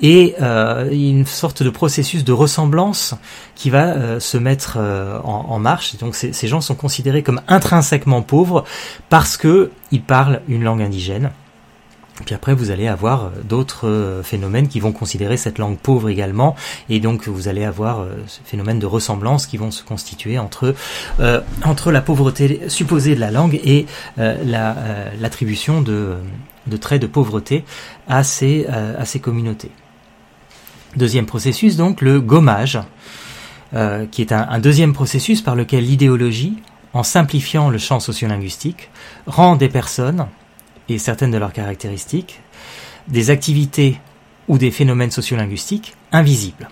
et 0.02 0.36
une 0.92 1.26
sorte 1.26 1.64
de 1.64 1.70
processus 1.70 2.26
de 2.26 2.34
ressemblance 2.34 3.16
qui 3.56 3.70
va 3.70 4.20
se 4.20 4.38
mettre 4.38 4.78
en, 4.78 5.46
en, 5.50 5.58
marche. 5.58 5.96
Donc 5.98 6.16
ces, 6.16 6.34
ces 6.34 6.50
gens 6.50 6.60
sont 6.60 6.76
considérés 6.76 7.24
comme 7.24 7.40
intrinsèquement 7.48 8.22
pauvres 8.22 8.66
parce 9.10 9.38
que 9.38 9.72
ils 9.92 10.04
parlent 10.04 10.42
une 10.50 10.66
langue 10.66 10.82
indigène. 10.82 11.32
Puis 12.24 12.34
après, 12.34 12.54
vous 12.54 12.72
allez 12.72 12.88
avoir 12.88 13.26
euh, 13.26 13.30
d'autres 13.44 13.88
euh, 13.88 14.24
phénomènes 14.24 14.70
qui 14.70 14.80
vont 14.80 14.94
considérer 14.94 15.36
cette 15.36 15.58
langue 15.58 15.78
pauvre 15.78 16.10
également, 16.10 16.56
et 16.90 17.00
donc 17.00 17.28
vous 17.28 17.50
allez 17.50 17.66
avoir 17.66 18.00
euh, 18.00 18.16
ce 18.28 18.40
phénomène 18.46 18.80
de 18.80 18.86
ressemblance 18.86 19.48
qui 19.48 19.58
vont 19.58 19.72
se 19.72 19.84
constituer 19.84 20.40
entre 20.40 20.76
entre 21.64 21.92
la 21.92 22.02
pauvreté 22.02 22.62
supposée 22.70 23.16
de 23.16 23.20
la 23.20 23.32
langue 23.32 23.60
et 23.64 23.86
l'attribution 24.18 25.82
de, 25.82 26.18
traits 26.80 27.02
de 27.02 27.08
pauvreté 27.08 27.64
à 28.08 28.24
ces 28.24 28.66
à 28.68 29.06
ces 29.06 29.20
communautés. 29.20 29.72
Deuxième 30.96 31.26
processus, 31.26 31.76
donc 31.78 32.02
le 32.02 32.22
gommage, 32.22 32.80
qui 34.12 34.22
est 34.22 34.32
un 34.32 34.60
deuxième 34.60 34.94
processus 34.94 35.42
par 35.42 35.56
lequel 35.56 35.86
l'idéologie, 35.86 36.58
en 36.94 37.04
simplifiant 37.04 37.70
le 37.70 37.78
champ 37.78 38.00
sociolinguistique, 38.00 38.90
rend 39.26 39.56
des 39.56 39.70
personnes 39.70 40.28
et 40.90 40.98
certaines 40.98 41.32
de 41.32 41.38
leurs 41.38 41.54
caractéristiques 41.54 42.42
des 43.08 43.30
activités 43.30 44.00
ou 44.48 44.58
des 44.58 44.72
phénomènes 44.72 45.12
sociolinguistiques 45.12 45.96
invisibles. 46.12 46.70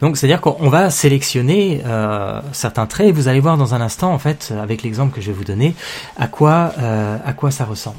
Donc, 0.00 0.16
c'est-à-dire 0.16 0.40
qu'on 0.40 0.70
va 0.70 0.90
sélectionner 0.90 1.82
euh, 1.84 2.40
certains 2.52 2.86
traits. 2.86 3.08
Et 3.08 3.12
vous 3.12 3.28
allez 3.28 3.40
voir 3.40 3.58
dans 3.58 3.74
un 3.74 3.80
instant, 3.80 4.12
en 4.12 4.18
fait, 4.18 4.52
avec 4.58 4.82
l'exemple 4.82 5.14
que 5.14 5.20
je 5.20 5.26
vais 5.26 5.36
vous 5.36 5.44
donner, 5.44 5.74
à 6.16 6.26
quoi 6.26 6.72
euh, 6.78 7.18
à 7.24 7.32
quoi 7.34 7.50
ça 7.50 7.64
ressemble. 7.66 7.98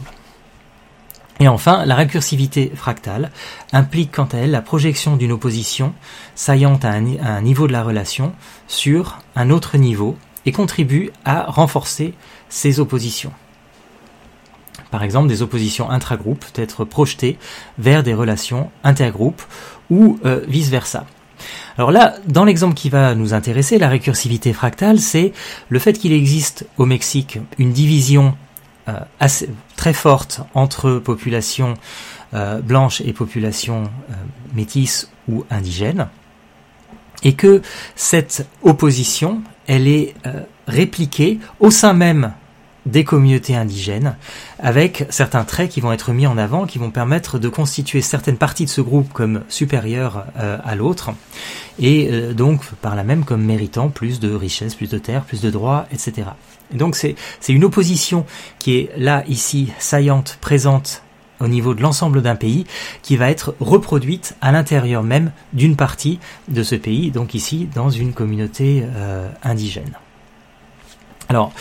Et 1.42 1.48
enfin, 1.48 1.86
la 1.86 1.96
récursivité 1.96 2.72
fractale 2.76 3.32
implique 3.74 4.12
quant 4.12 4.26
à 4.32 4.38
elle 4.38 4.52
la 4.52 4.62
projection 4.62 5.16
d'une 5.16 5.32
opposition 5.32 5.94
saillante 6.36 6.86
à 6.86 6.92
un, 6.92 7.42
niveau 7.42 7.66
de 7.66 7.72
la 7.72 7.82
relation 7.82 8.34
sur 8.68 9.18
un 9.36 9.50
autre 9.50 9.78
niveau 9.78 10.16
et 10.46 10.52
contribue 10.52 11.10
à 11.26 11.46
renforcer 11.46 12.14
ces 12.50 12.80
oppositions. 12.80 13.32
Par 14.92 15.04
exemple, 15.04 15.30
des 15.30 15.42
oppositions 15.42 15.90
intragroupes 15.90 16.46
peuvent 16.46 16.64
être 16.64 16.84
projetées 16.84 17.38
vers 17.80 18.04
des 18.04 18.14
relations 18.14 18.70
intergroupes 18.84 19.42
ou 19.90 20.20
euh, 20.26 20.42
vice-versa. 20.48 21.06
Alors 21.78 21.92
là, 21.92 22.16
dans 22.28 22.44
l'exemple 22.44 22.76
qui 22.76 22.90
va 22.90 23.16
nous 23.16 23.34
intéresser, 23.34 23.80
la 23.80 23.88
récursivité 23.88 24.54
fractale, 24.54 25.00
c'est 25.00 25.32
le 25.70 25.80
fait 25.80 25.94
qu'il 25.94 26.12
existe 26.12 26.68
au 26.78 26.86
Mexique 26.86 27.40
une 27.58 27.72
division 27.72 28.36
euh, 28.90 29.00
assez, 29.20 29.50
très 29.78 29.94
forte 29.94 30.42
entre 30.54 30.96
population 30.96 31.76
euh, 32.34 32.60
blanche 32.62 33.02
et 33.02 33.14
population 33.14 33.86
métisse 34.54 35.10
ou 35.30 35.46
indigène, 35.50 36.10
et 37.24 37.34
que 37.34 37.62
cette 37.96 38.46
opposition, 38.64 39.42
elle 39.68 39.88
est 39.88 40.16
répliquée 40.68 41.40
au 41.60 41.70
sein 41.70 41.94
même 41.94 42.34
des 42.86 43.04
communautés 43.04 43.56
indigènes, 43.56 44.16
avec 44.60 45.06
certains 45.10 45.44
traits 45.44 45.70
qui 45.70 45.82
vont 45.82 45.92
être 45.92 46.12
mis 46.14 46.26
en 46.26 46.38
avant, 46.38 46.66
qui 46.66 46.80
vont 46.80 46.92
permettre 46.92 47.38
de 47.38 47.48
constituer 47.48 48.02
certaines 48.02 48.38
parties 48.38 48.66
de 48.66 48.70
ce 48.70 48.82
groupe 48.82 49.14
comme 49.14 49.44
supérieures 49.50 50.26
euh, 50.38 50.58
à 50.64 50.76
l'autre, 50.76 51.12
et 51.80 52.10
euh, 52.12 52.34
donc 52.34 52.66
par 52.82 52.96
là 52.96 53.04
même 53.04 53.24
comme 53.24 53.44
méritant 53.44 53.90
plus 53.90 54.20
de 54.20 54.34
richesses, 54.34 54.76
plus 54.76 54.90
de 54.90 54.98
terres, 54.98 55.24
plus 55.24 55.42
de 55.42 55.50
droits, 55.50 55.86
etc. 55.92 56.30
Et 56.74 56.78
donc 56.78 56.96
c'est 56.96 57.16
une 57.50 57.64
opposition 57.64 58.26
qui 58.60 58.78
est 58.78 58.92
là, 58.98 59.24
ici, 59.28 59.72
saillante, 59.78 60.38
présente 60.42 61.04
au 61.40 61.48
niveau 61.48 61.74
de 61.74 61.82
l'ensemble 61.82 62.22
d'un 62.22 62.36
pays, 62.36 62.66
qui 63.02 63.18
va 63.18 63.30
être 63.30 63.56
reproduite 63.60 64.36
à 64.42 64.52
l'intérieur 64.52 65.04
même 65.04 65.32
d'une 65.54 65.76
partie 65.76 66.20
de 66.48 66.64
ce 66.64 66.76
pays, 66.76 67.12
donc 67.12 67.34
ici 67.34 67.68
dans 67.74 67.90
une 67.90 68.14
communauté 68.14 68.84
euh, 68.96 69.30
indigène. 69.44 69.98
Alors, 71.32 71.54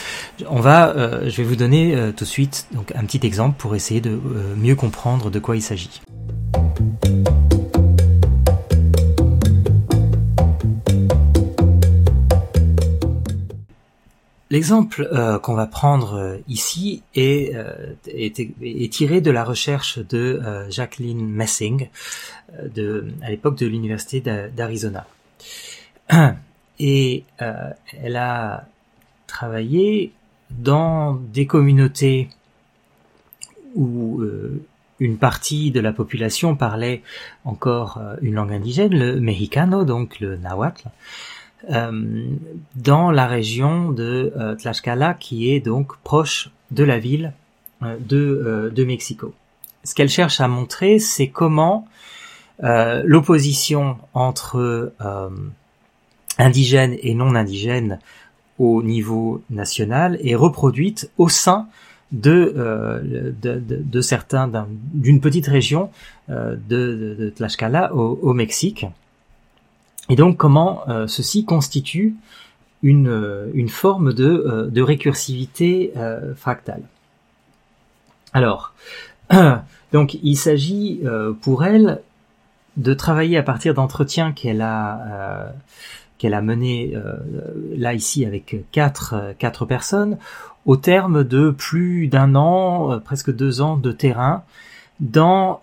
on 0.49 0.59
va, 0.59 0.97
euh, 0.97 1.31
je 1.31 1.37
vais 1.37 1.45
vous 1.45 1.55
donner 1.55 1.95
euh, 1.95 2.11
tout 2.11 2.25
de 2.25 2.29
suite 2.29 2.67
un 2.93 3.05
petit 3.05 3.25
exemple 3.25 3.55
pour 3.57 3.77
essayer 3.77 4.01
de 4.01 4.11
euh, 4.11 4.57
mieux 4.57 4.75
comprendre 4.75 5.31
de 5.31 5.39
quoi 5.39 5.55
il 5.55 5.63
s'agit. 5.63 6.01
L'exemple 14.51 15.09
qu'on 15.45 15.55
va 15.55 15.67
prendre 15.69 16.41
ici 16.49 17.05
est, 17.15 17.55
tiré 18.91 19.21
de 19.21 19.31
la 19.31 19.45
recherche 19.45 20.01
de 20.01 20.43
Jacqueline 20.69 21.25
Messing 21.29 21.89
à 22.59 23.31
l'époque 23.31 23.57
de 23.57 23.69
l'université 23.69 24.21
d'Arizona. 24.21 25.07
Et 26.81 27.23
elle 27.39 28.17
a 28.17 28.67
travailler 29.31 30.13
dans 30.51 31.15
des 31.15 31.47
communautés 31.47 32.29
où 33.75 34.21
euh, 34.21 34.63
une 34.99 35.17
partie 35.17 35.71
de 35.71 35.81
la 35.81 35.93
population 35.93 36.57
parlait 36.57 37.03
encore 37.45 37.99
euh, 37.99 38.17
une 38.21 38.35
langue 38.35 38.53
indigène, 38.53 38.97
le 38.97 39.21
mexicano, 39.21 39.85
donc 39.85 40.21
le 40.21 40.37
nahuatl, 40.37 40.89
euh, 41.71 42.25
dans 42.75 43.11
la 43.11 43.27
région 43.27 43.93
de 43.93 44.33
Tlaxcala, 44.59 45.15
qui 45.15 45.51
est 45.51 45.61
donc 45.61 45.97
proche 46.03 46.51
de 46.71 46.85
la 46.85 46.99
ville 46.99 47.33
de, 47.83 48.71
de 48.75 48.85
Mexico. 48.85 49.33
Ce 49.85 49.95
qu'elle 49.95 50.09
cherche 50.11 50.41
à 50.41 50.49
montrer, 50.49 50.99
c'est 50.99 51.29
comment 51.29 51.87
l'opposition 52.63 53.97
entre 54.13 54.93
indigènes 56.39 56.97
et 57.03 57.15
non 57.15 57.35
indigènes 57.35 57.99
au 58.61 58.83
niveau 58.83 59.43
national 59.49 60.19
et 60.21 60.37
reproduite 60.37 61.11
au 61.17 61.31
sein 61.31 61.67
de, 62.13 62.53
euh, 62.57 63.33
de, 63.41 63.59
de, 63.59 64.01
certains 64.03 64.51
d'une 64.93 65.21
petite 65.23 65.47
région 65.47 65.91
euh, 66.29 66.57
de, 66.69 67.17
de, 67.19 67.31
Tlaxcala 67.31 67.95
au, 67.95 68.19
au, 68.21 68.35
Mexique. 68.35 68.85
Et 70.11 70.17
donc 70.17 70.37
comment 70.37 70.87
euh, 70.89 71.07
ceci 71.07 71.47
constitue 71.47 72.17
une, 72.83 73.51
une 73.55 73.69
forme 73.71 74.13
de, 74.13 74.69
de 74.71 74.83
récursivité 74.83 75.93
fractale? 76.37 76.83
Alors, 78.33 78.73
donc 79.93 80.19
il 80.23 80.37
s'agit 80.37 81.03
pour 81.43 81.65
elle 81.65 82.01
de 82.79 82.95
travailler 82.95 83.37
à 83.37 83.43
partir 83.43 83.75
d'entretiens 83.75 84.33
qu'elle 84.33 84.63
a 84.63 85.53
qu'elle 86.21 86.35
a 86.35 86.43
mené 86.43 86.93
euh, 86.95 87.17
là 87.75 87.95
ici 87.95 88.27
avec 88.27 88.55
quatre, 88.73 89.15
euh, 89.15 89.33
quatre 89.37 89.65
personnes 89.65 90.19
au 90.67 90.77
terme 90.77 91.25
de 91.25 91.51
plus 91.51 92.09
d'un 92.09 92.35
an, 92.35 92.93
euh, 92.93 92.99
presque 92.99 93.35
deux 93.35 93.63
ans 93.63 93.79
de 93.79 93.91
terrain 93.91 94.45
dans 95.01 95.63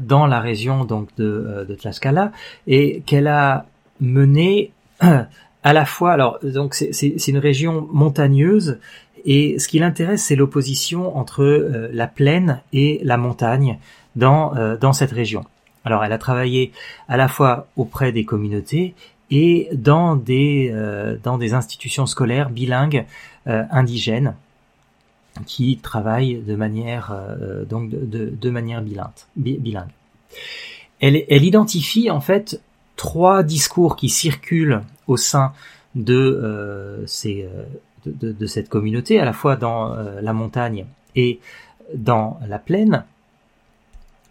dans 0.00 0.26
la 0.26 0.40
région 0.40 0.84
donc 0.84 1.08
de, 1.16 1.64
de 1.66 1.74
Tlaxcala 1.74 2.32
et 2.66 3.00
qu'elle 3.06 3.28
a 3.28 3.64
mené 4.00 4.72
à 5.00 5.72
la 5.72 5.86
fois 5.86 6.12
alors 6.12 6.38
donc 6.42 6.74
c'est 6.74 7.28
une 7.28 7.38
région 7.38 7.88
montagneuse 7.90 8.78
et 9.24 9.58
ce 9.58 9.68
qui 9.68 9.78
l'intéresse 9.78 10.24
c'est 10.24 10.36
l'opposition 10.36 11.16
entre 11.16 11.88
la 11.90 12.06
plaine 12.06 12.60
et 12.74 13.00
la 13.02 13.16
montagne 13.16 13.78
dans 14.14 14.52
dans 14.78 14.92
cette 14.92 15.12
région. 15.12 15.46
Alors 15.84 16.04
elle 16.04 16.12
a 16.12 16.18
travaillé 16.18 16.72
à 17.08 17.16
la 17.16 17.28
fois 17.28 17.66
auprès 17.76 18.12
des 18.12 18.24
communautés 18.24 18.94
et 19.30 19.68
dans 19.72 20.16
des, 20.16 20.70
euh, 20.72 21.16
dans 21.22 21.38
des 21.38 21.54
institutions 21.54 22.06
scolaires 22.06 22.50
bilingues 22.50 23.06
euh, 23.46 23.64
indigènes 23.70 24.34
qui 25.46 25.78
travaillent 25.78 26.42
de 26.42 26.56
manière, 26.56 27.12
euh, 27.12 27.64
donc 27.64 27.88
de, 27.88 28.30
de, 28.30 28.50
manière 28.50 28.82
bilingue. 28.82 29.88
Elle, 31.00 31.24
elle, 31.28 31.44
identifie 31.44 32.10
en 32.10 32.20
fait 32.20 32.60
trois 32.96 33.42
discours 33.42 33.96
qui 33.96 34.08
circulent 34.08 34.82
au 35.06 35.16
sein 35.16 35.52
de, 35.94 37.02
ces, 37.06 37.48
de, 38.04 38.32
de, 38.32 38.46
cette 38.46 38.68
communauté, 38.68 39.18
à 39.18 39.24
la 39.24 39.32
fois 39.32 39.56
dans 39.56 39.94
la 39.94 40.32
montagne 40.32 40.86
et 41.16 41.40
dans 41.94 42.38
la 42.46 42.58
plaine, 42.58 43.04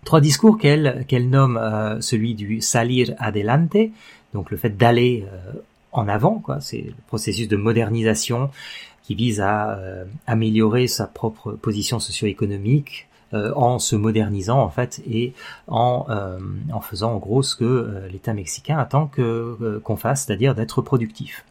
Trois 0.05 0.21
discours 0.21 0.57
qu'elle 0.57 1.05
qu'elle 1.07 1.29
nomme 1.29 1.57
euh, 1.57 1.99
celui 2.01 2.33
du 2.33 2.61
salir 2.61 3.13
adelante, 3.17 3.75
donc 4.33 4.49
le 4.49 4.57
fait 4.57 4.69
d'aller 4.69 5.25
euh, 5.31 5.51
en 5.91 6.07
avant. 6.07 6.41
C'est 6.61 6.81
le 6.81 6.93
processus 7.07 7.47
de 7.47 7.57
modernisation 7.57 8.49
qui 9.03 9.15
vise 9.15 9.41
à 9.41 9.71
euh, 9.71 10.05
améliorer 10.25 10.87
sa 10.87 11.05
propre 11.05 11.51
position 11.53 11.99
socio-économique 11.99 13.07
en 13.31 13.77
se 13.77 13.95
modernisant 13.95 14.59
en 14.59 14.69
fait 14.69 15.03
et 15.07 15.33
en 15.67 16.07
en 16.73 16.81
faisant 16.81 17.13
en 17.13 17.17
gros 17.17 17.43
ce 17.43 17.55
que 17.55 18.07
l'État 18.11 18.33
mexicain 18.33 18.79
attend 18.79 19.05
que 19.05 19.79
qu'on 19.83 19.97
fasse, 19.97 20.25
c'est-à-dire 20.25 20.55
d'être 20.55 20.81
productif. 20.81 21.45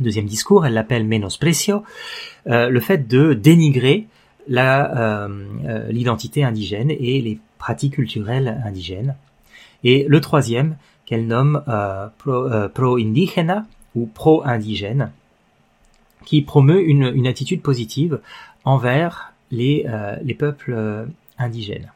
Deuxième 0.00 0.26
discours, 0.26 0.66
elle 0.66 0.74
l'appelle 0.74 1.04
menosprecio, 1.04 1.84
le 2.46 2.80
fait 2.80 3.06
de 3.06 3.32
dénigrer 3.32 4.08
euh, 4.50 5.28
euh, 5.64 5.88
l'identité 5.90 6.44
indigène 6.44 6.90
et 6.90 7.20
les 7.20 7.38
pratiques 7.58 7.94
culturelles 7.94 8.62
indigènes. 8.64 9.16
Et 9.84 10.06
le 10.08 10.20
troisième, 10.20 10.76
qu'elle 11.04 11.26
nomme 11.26 11.62
euh, 11.68 12.08
pro-indigena 12.68 13.66
ou 13.94 14.06
pro-indigène, 14.06 15.12
qui 16.24 16.42
promeut 16.42 16.82
une, 16.82 17.12
une, 17.14 17.26
attitude 17.26 17.62
positive 17.62 18.20
envers 18.64 19.32
les, 19.52 19.86
les 20.22 20.34
peuples 20.34 21.06
indigènes. 21.38 21.92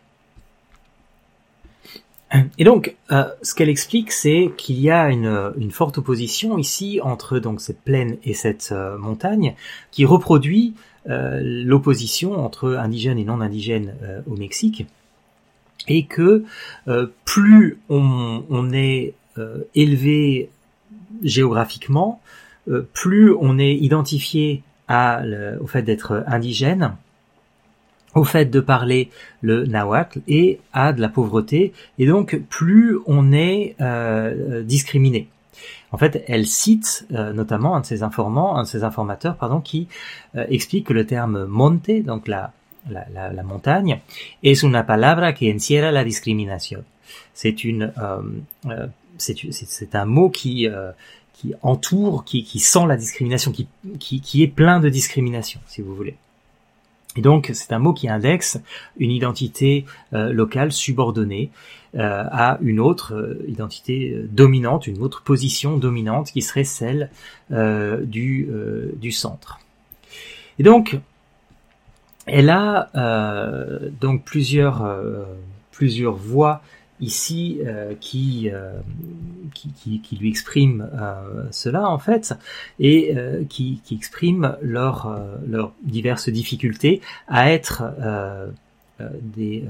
Et 2.59 2.65
donc, 2.65 2.95
ce 3.11 3.55
qu'elle 3.55 3.69
explique, 3.69 4.13
c'est 4.13 4.53
qu'il 4.57 4.81
y 4.81 4.89
a 4.91 5.11
une, 5.11 5.71
forte 5.73 5.99
opposition 5.99 6.59
ici 6.59 7.01
entre 7.03 7.41
donc 7.41 7.61
cette 7.61 7.81
plaine 7.81 8.19
et 8.25 8.35
cette 8.35 8.73
montagne, 8.99 9.55
qui 9.91 10.05
reproduit 10.05 10.75
euh, 11.09 11.41
l'opposition 11.43 12.35
entre 12.45 12.75
indigènes 12.75 13.19
et 13.19 13.25
non 13.25 13.41
indigènes 13.41 13.95
euh, 14.03 14.21
au 14.31 14.37
Mexique, 14.37 14.87
et 15.89 16.05
que 16.05 16.45
euh, 16.89 17.07
plus 17.25 17.79
on, 17.89 18.71
est 18.73 19.15
élevé 19.75 20.51
géographiquement, 21.23 22.21
plus 22.93 23.33
on 23.33 23.59
est 23.59 23.75
identifié 23.75 24.63
au 24.91 25.67
fait 25.67 25.83
d'être 25.83 26.25
indigène, 26.27 26.95
au 28.15 28.25
fait 28.25 28.47
de 28.47 28.61
parler 28.61 29.11
le 29.41 29.65
nahuatl 29.67 30.21
et 30.27 30.61
à 30.73 30.93
de 30.93 31.01
la 31.01 31.09
pauvreté, 31.09 31.73
et 31.99 32.07
donc 32.07 32.41
plus 32.49 32.99
on 33.07 33.33
est 33.33 33.77
euh, 33.81 34.63
discriminé. 34.63 35.29
En 35.93 35.99
fait, 35.99 36.25
elle 36.29 36.47
cite 36.47 37.07
euh, 37.13 37.33
notamment 37.33 37.77
un 37.77 37.81
de 37.81 37.87
ses 37.87 38.03
informant, 38.03 38.57
un 38.57 38.63
de 38.63 38.69
ses 38.69 38.85
informateurs, 38.85 39.37
pardon, 39.37 39.61
qui 39.61 39.89
euh, 40.37 40.47
explique 40.49 40.87
que 40.87 40.93
le 40.93 41.05
terme 41.05 41.47
monte, 41.47 41.91
donc 42.05 42.29
la, 42.29 42.53
la, 42.89 43.33
la, 43.33 43.43
montagne, 43.43 44.01
es 44.43 44.63
una 44.63 44.85
palabra 44.85 45.33
que 45.33 45.53
encierra 45.53 45.91
la 45.91 46.05
discriminación. 46.05 46.85
C'est 47.35 47.65
une, 47.65 47.93
euh, 47.99 48.87
c'est 49.19 49.95
un 49.95 50.05
mot 50.05 50.31
qui 50.31 50.69
qui 51.33 51.55
entoure, 51.63 52.25
qui, 52.25 52.45
qui 52.45 52.59
sent 52.59 52.87
la 52.87 52.97
discrimination, 52.97 53.51
qui, 53.51 53.67
qui, 53.99 54.21
qui 54.21 54.43
est 54.43 54.47
plein 54.47 54.79
de 54.79 54.91
discrimination, 54.91 55.59
si 55.67 55.81
vous 55.81 55.95
voulez. 55.97 56.17
Et 57.17 57.23
donc, 57.23 57.51
c'est 57.55 57.73
un 57.73 57.79
mot 57.79 57.93
qui 57.93 58.09
indexe 58.09 58.61
une 58.99 59.11
identité 59.11 59.85
euh, 60.13 60.33
locale 60.33 60.73
subordonnée 60.73 61.51
euh, 61.97 62.25
à 62.31 62.59
une 62.61 62.79
autre 62.79 63.15
euh, 63.15 63.45
identité 63.49 64.17
dominante, 64.31 64.87
une 64.87 65.03
autre 65.03 65.23
position 65.23 65.77
dominante 65.77 66.31
qui 66.31 66.43
serait 66.43 66.65
celle 66.65 67.11
du, 67.51 68.49
du 68.95 69.11
centre. 69.11 69.59
Et 70.61 70.63
donc, 70.63 70.99
elle 72.27 72.49
a 72.49 72.91
donc 74.01 74.25
plusieurs, 74.25 74.89
plusieurs 75.73 76.15
voies 76.15 76.63
ici 77.01 77.61
euh, 77.65 77.95
qui, 77.99 78.51
euh, 78.53 78.73
qui, 79.55 79.71
qui, 79.73 80.01
qui, 80.01 80.17
lui 80.17 80.29
expriment 80.29 80.89
euh, 80.95 81.45
cela 81.51 81.89
en 81.89 81.99
fait 81.99 82.35
et 82.79 83.15
qui, 83.49 83.81
qui 83.85 83.95
expriment 83.95 84.57
leurs 84.63 85.19
leurs 85.47 85.73
diverses 85.83 86.29
difficultés 86.29 87.01
à 87.29 87.51
être 87.51 87.83
des 89.23 89.65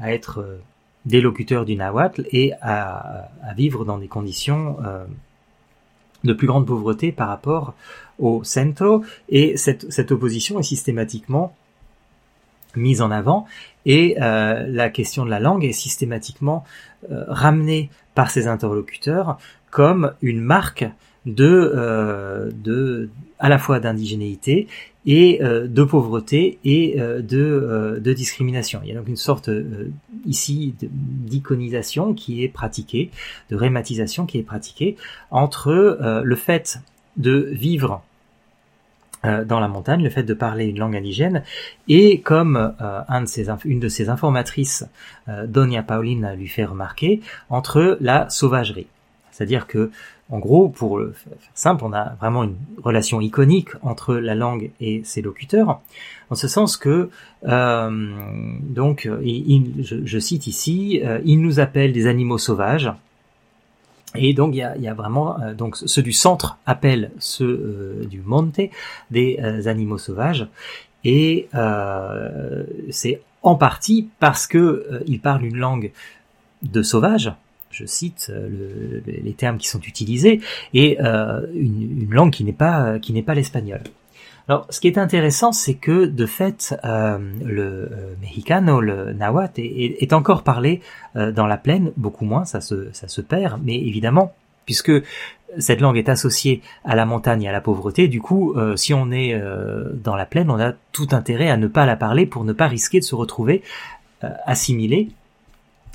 à 0.00 0.12
être 0.12 0.58
des 1.04 1.20
locuteurs 1.20 1.64
du 1.64 1.76
nahuatl 1.76 2.26
et 2.32 2.52
à, 2.60 3.28
à 3.42 3.54
vivre 3.54 3.84
dans 3.84 3.98
des 3.98 4.08
conditions 4.08 4.78
de 6.24 6.32
plus 6.32 6.46
grande 6.46 6.66
pauvreté 6.66 7.12
par 7.12 7.28
rapport 7.28 7.74
au 8.18 8.42
centro. 8.42 9.04
Et 9.28 9.56
cette, 9.56 9.90
cette 9.92 10.10
opposition 10.10 10.58
est 10.58 10.64
systématiquement 10.64 11.54
mise 12.76 13.02
en 13.02 13.10
avant 13.10 13.46
et 13.84 14.16
euh, 14.20 14.66
la 14.68 14.90
question 14.90 15.24
de 15.24 15.30
la 15.30 15.40
langue 15.40 15.64
est 15.64 15.72
systématiquement 15.72 16.64
euh, 17.10 17.24
ramenée 17.28 17.90
par 18.14 18.30
ses 18.30 18.46
interlocuteurs 18.46 19.38
comme 19.70 20.12
une 20.22 20.40
marque 20.40 20.84
de, 21.24 21.72
euh, 21.74 22.50
de 22.52 23.10
à 23.38 23.48
la 23.48 23.58
fois 23.58 23.80
d'indigénéité 23.80 24.66
et 25.08 25.38
de 25.40 25.84
pauvreté 25.84 26.58
et 26.64 26.96
de, 26.98 28.00
de, 28.02 28.12
discrimination. 28.12 28.80
Il 28.82 28.88
y 28.88 28.92
a 28.92 28.96
donc 28.96 29.06
une 29.06 29.14
sorte 29.14 29.48
ici 30.24 30.74
d'iconisation 30.82 32.12
qui 32.12 32.42
est 32.42 32.48
pratiquée, 32.48 33.12
de 33.48 33.54
rématisation 33.54 34.26
qui 34.26 34.38
est 34.38 34.42
pratiquée 34.42 34.96
entre 35.30 36.00
le 36.24 36.34
fait 36.34 36.80
de 37.16 37.48
vivre 37.52 37.92
euh, 37.92 38.15
dans 39.44 39.60
la 39.60 39.68
montagne, 39.68 40.02
le 40.02 40.10
fait 40.10 40.22
de 40.22 40.34
parler 40.34 40.66
une 40.66 40.78
langue 40.78 40.96
indigène, 40.96 41.42
et 41.88 42.20
comme 42.20 42.74
euh, 42.80 43.24
une 43.64 43.80
de 43.80 43.88
ses 43.88 44.08
informatrices, 44.08 44.84
euh, 45.28 45.46
Donia 45.46 45.82
Pauline, 45.82 46.34
lui 46.36 46.48
fait 46.48 46.64
remarquer, 46.64 47.20
entre 47.50 47.98
la 48.00 48.28
sauvagerie. 48.30 48.86
C'est-à-dire 49.30 49.66
que, 49.66 49.90
en 50.30 50.38
gros, 50.38 50.68
pour 50.68 50.98
le 50.98 51.14
simple, 51.54 51.84
on 51.84 51.92
a 51.92 52.14
vraiment 52.20 52.44
une 52.44 52.56
relation 52.82 53.20
iconique 53.20 53.68
entre 53.82 54.16
la 54.16 54.34
langue 54.34 54.70
et 54.80 55.02
ses 55.04 55.22
locuteurs, 55.22 55.80
en 56.30 56.34
ce 56.34 56.48
sens 56.48 56.76
que, 56.76 57.10
donc, 57.44 59.08
je, 59.08 60.00
je, 60.04 60.18
cite 60.18 60.46
ici, 60.46 61.02
il 61.24 61.40
nous 61.42 61.60
appelle 61.60 61.92
des 61.92 62.06
animaux 62.06 62.38
sauvages, 62.38 62.90
et 64.18 64.34
donc 64.34 64.54
il 64.54 64.58
y 64.58 64.88
a, 64.88 64.94
vraiment 64.94 65.40
euh, 65.40 65.54
donc 65.54 65.76
ceux 65.76 66.02
du 66.02 66.12
centre 66.12 66.58
appellent 66.66 67.10
ceux 67.18 67.44
euh, 68.02 68.06
du 68.06 68.20
monte 68.20 68.60
des 69.10 69.38
euh, 69.42 69.66
animaux 69.66 69.98
sauvages 69.98 70.46
et 71.04 71.48
c'est 72.90 73.20
en 73.42 73.54
partie 73.54 74.08
parce 74.18 74.48
que 74.48 75.02
ils 75.06 75.20
parlent 75.20 75.44
une 75.44 75.56
langue 75.56 75.92
de 76.62 76.82
sauvage. 76.82 77.32
Je 77.70 77.84
cite 77.84 78.32
le, 78.34 79.02
les 79.06 79.32
termes 79.34 79.58
qui 79.58 79.68
sont 79.68 79.80
utilisés 79.82 80.40
et 80.74 80.98
une, 80.98 82.02
une, 82.02 82.10
langue 82.10 82.32
qui 82.32 82.42
n'est 82.42 82.52
pas 82.52 82.98
qui 82.98 83.12
n'est 83.12 83.22
pas 83.22 83.34
l'espagnol. 83.34 83.82
Alors, 84.48 84.66
ce 84.70 84.78
qui 84.78 84.86
est 84.86 84.98
intéressant, 84.98 85.50
c'est 85.50 85.74
que 85.74 86.06
de 86.06 86.24
fait, 86.24 86.78
euh, 86.84 87.18
le 87.44 87.62
euh, 87.62 88.14
mexicano, 88.20 88.80
le 88.80 89.12
nahuatl, 89.12 89.60
est, 89.60 90.12
encore 90.12 90.44
parlé 90.44 90.80
euh, 91.16 91.32
dans 91.32 91.48
la 91.48 91.56
plaine, 91.56 91.92
beaucoup 91.96 92.24
moins, 92.24 92.44
ça 92.44 92.60
se, 92.60 92.92
ça 92.92 93.08
se 93.08 93.20
perd, 93.20 93.60
mais 93.64 93.74
évidemment, 93.74 94.32
puisque 94.64 94.92
cette 95.58 95.80
langue 95.80 95.96
est 95.96 96.08
associée 96.08 96.62
à 96.84 96.94
la 96.94 97.06
montagne 97.06 97.42
et 97.42 97.48
à 97.48 97.52
la 97.52 97.60
pauvreté, 97.60 98.06
du 98.06 98.20
coup, 98.20 98.54
euh, 98.54 98.76
si 98.76 98.94
on 98.94 99.10
est 99.10 99.34
euh, 99.34 99.90
dans 99.94 100.14
la 100.14 100.26
plaine, 100.26 100.48
on 100.48 100.60
a 100.60 100.74
tout 100.92 101.08
intérêt 101.10 101.50
à 101.50 101.56
ne 101.56 101.66
pas 101.66 101.84
la 101.84 101.96
parler 101.96 102.24
pour 102.24 102.44
ne 102.44 102.52
pas 102.52 102.68
risquer 102.68 103.00
de 103.00 103.04
se 103.04 103.14
retrouver 103.14 103.62
assimilé 104.46 105.10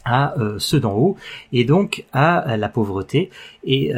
à 0.05 0.35
ceux 0.57 0.79
d'en 0.79 0.93
haut 0.93 1.17
et 1.51 1.65
donc 1.65 2.05
à 2.13 2.55
la 2.55 2.69
pauvreté. 2.69 3.29
Et 3.63 3.91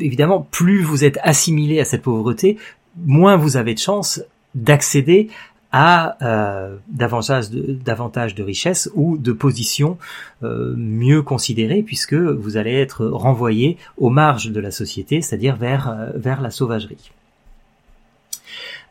évidemment 0.00 0.46
plus 0.50 0.82
vous 0.82 1.04
êtes 1.04 1.18
assimilé 1.22 1.80
à 1.80 1.84
cette 1.84 2.02
pauvreté 2.02 2.58
moins 3.06 3.36
vous 3.36 3.56
avez 3.56 3.74
de 3.74 3.78
chances 3.78 4.22
d'accéder 4.54 5.28
à 5.70 6.16
euh, 6.22 6.76
davantage, 6.88 7.50
de, 7.50 8.42
richesses 8.42 8.90
ou 8.94 9.18
de 9.18 9.32
positions 9.32 9.98
euh, 10.42 10.74
mieux 10.76 11.22
considérées 11.22 11.82
puisque 11.82 12.14
vous 12.14 12.56
allez 12.56 12.74
être 12.74 13.06
renvoyé 13.06 13.76
aux 13.98 14.10
marges 14.10 14.50
de 14.50 14.60
la 14.60 14.70
société, 14.70 15.20
c'est-à-dire 15.20 15.56
vers, 15.56 15.90
euh, 15.90 16.10
vers 16.14 16.40
la 16.40 16.50
sauvagerie. 16.50 17.10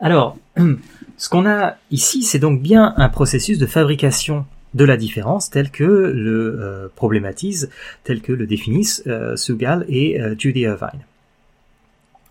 Alors, 0.00 0.36
ce 1.16 1.28
qu'on 1.28 1.46
a 1.46 1.76
ici, 1.90 2.22
c'est 2.22 2.38
donc 2.38 2.62
bien 2.62 2.94
un 2.96 3.08
processus 3.08 3.58
de 3.58 3.66
fabrication 3.66 4.46
de 4.74 4.84
la 4.84 4.96
différence 4.96 5.50
tel 5.50 5.70
que 5.70 5.82
le 5.82 6.92
problématise, 6.94 7.70
tel 8.04 8.20
que 8.20 8.32
le 8.32 8.46
définissent 8.46 9.02
Sugal 9.34 9.86
et 9.88 10.20
Judy 10.38 10.60
Irvine. 10.60 11.07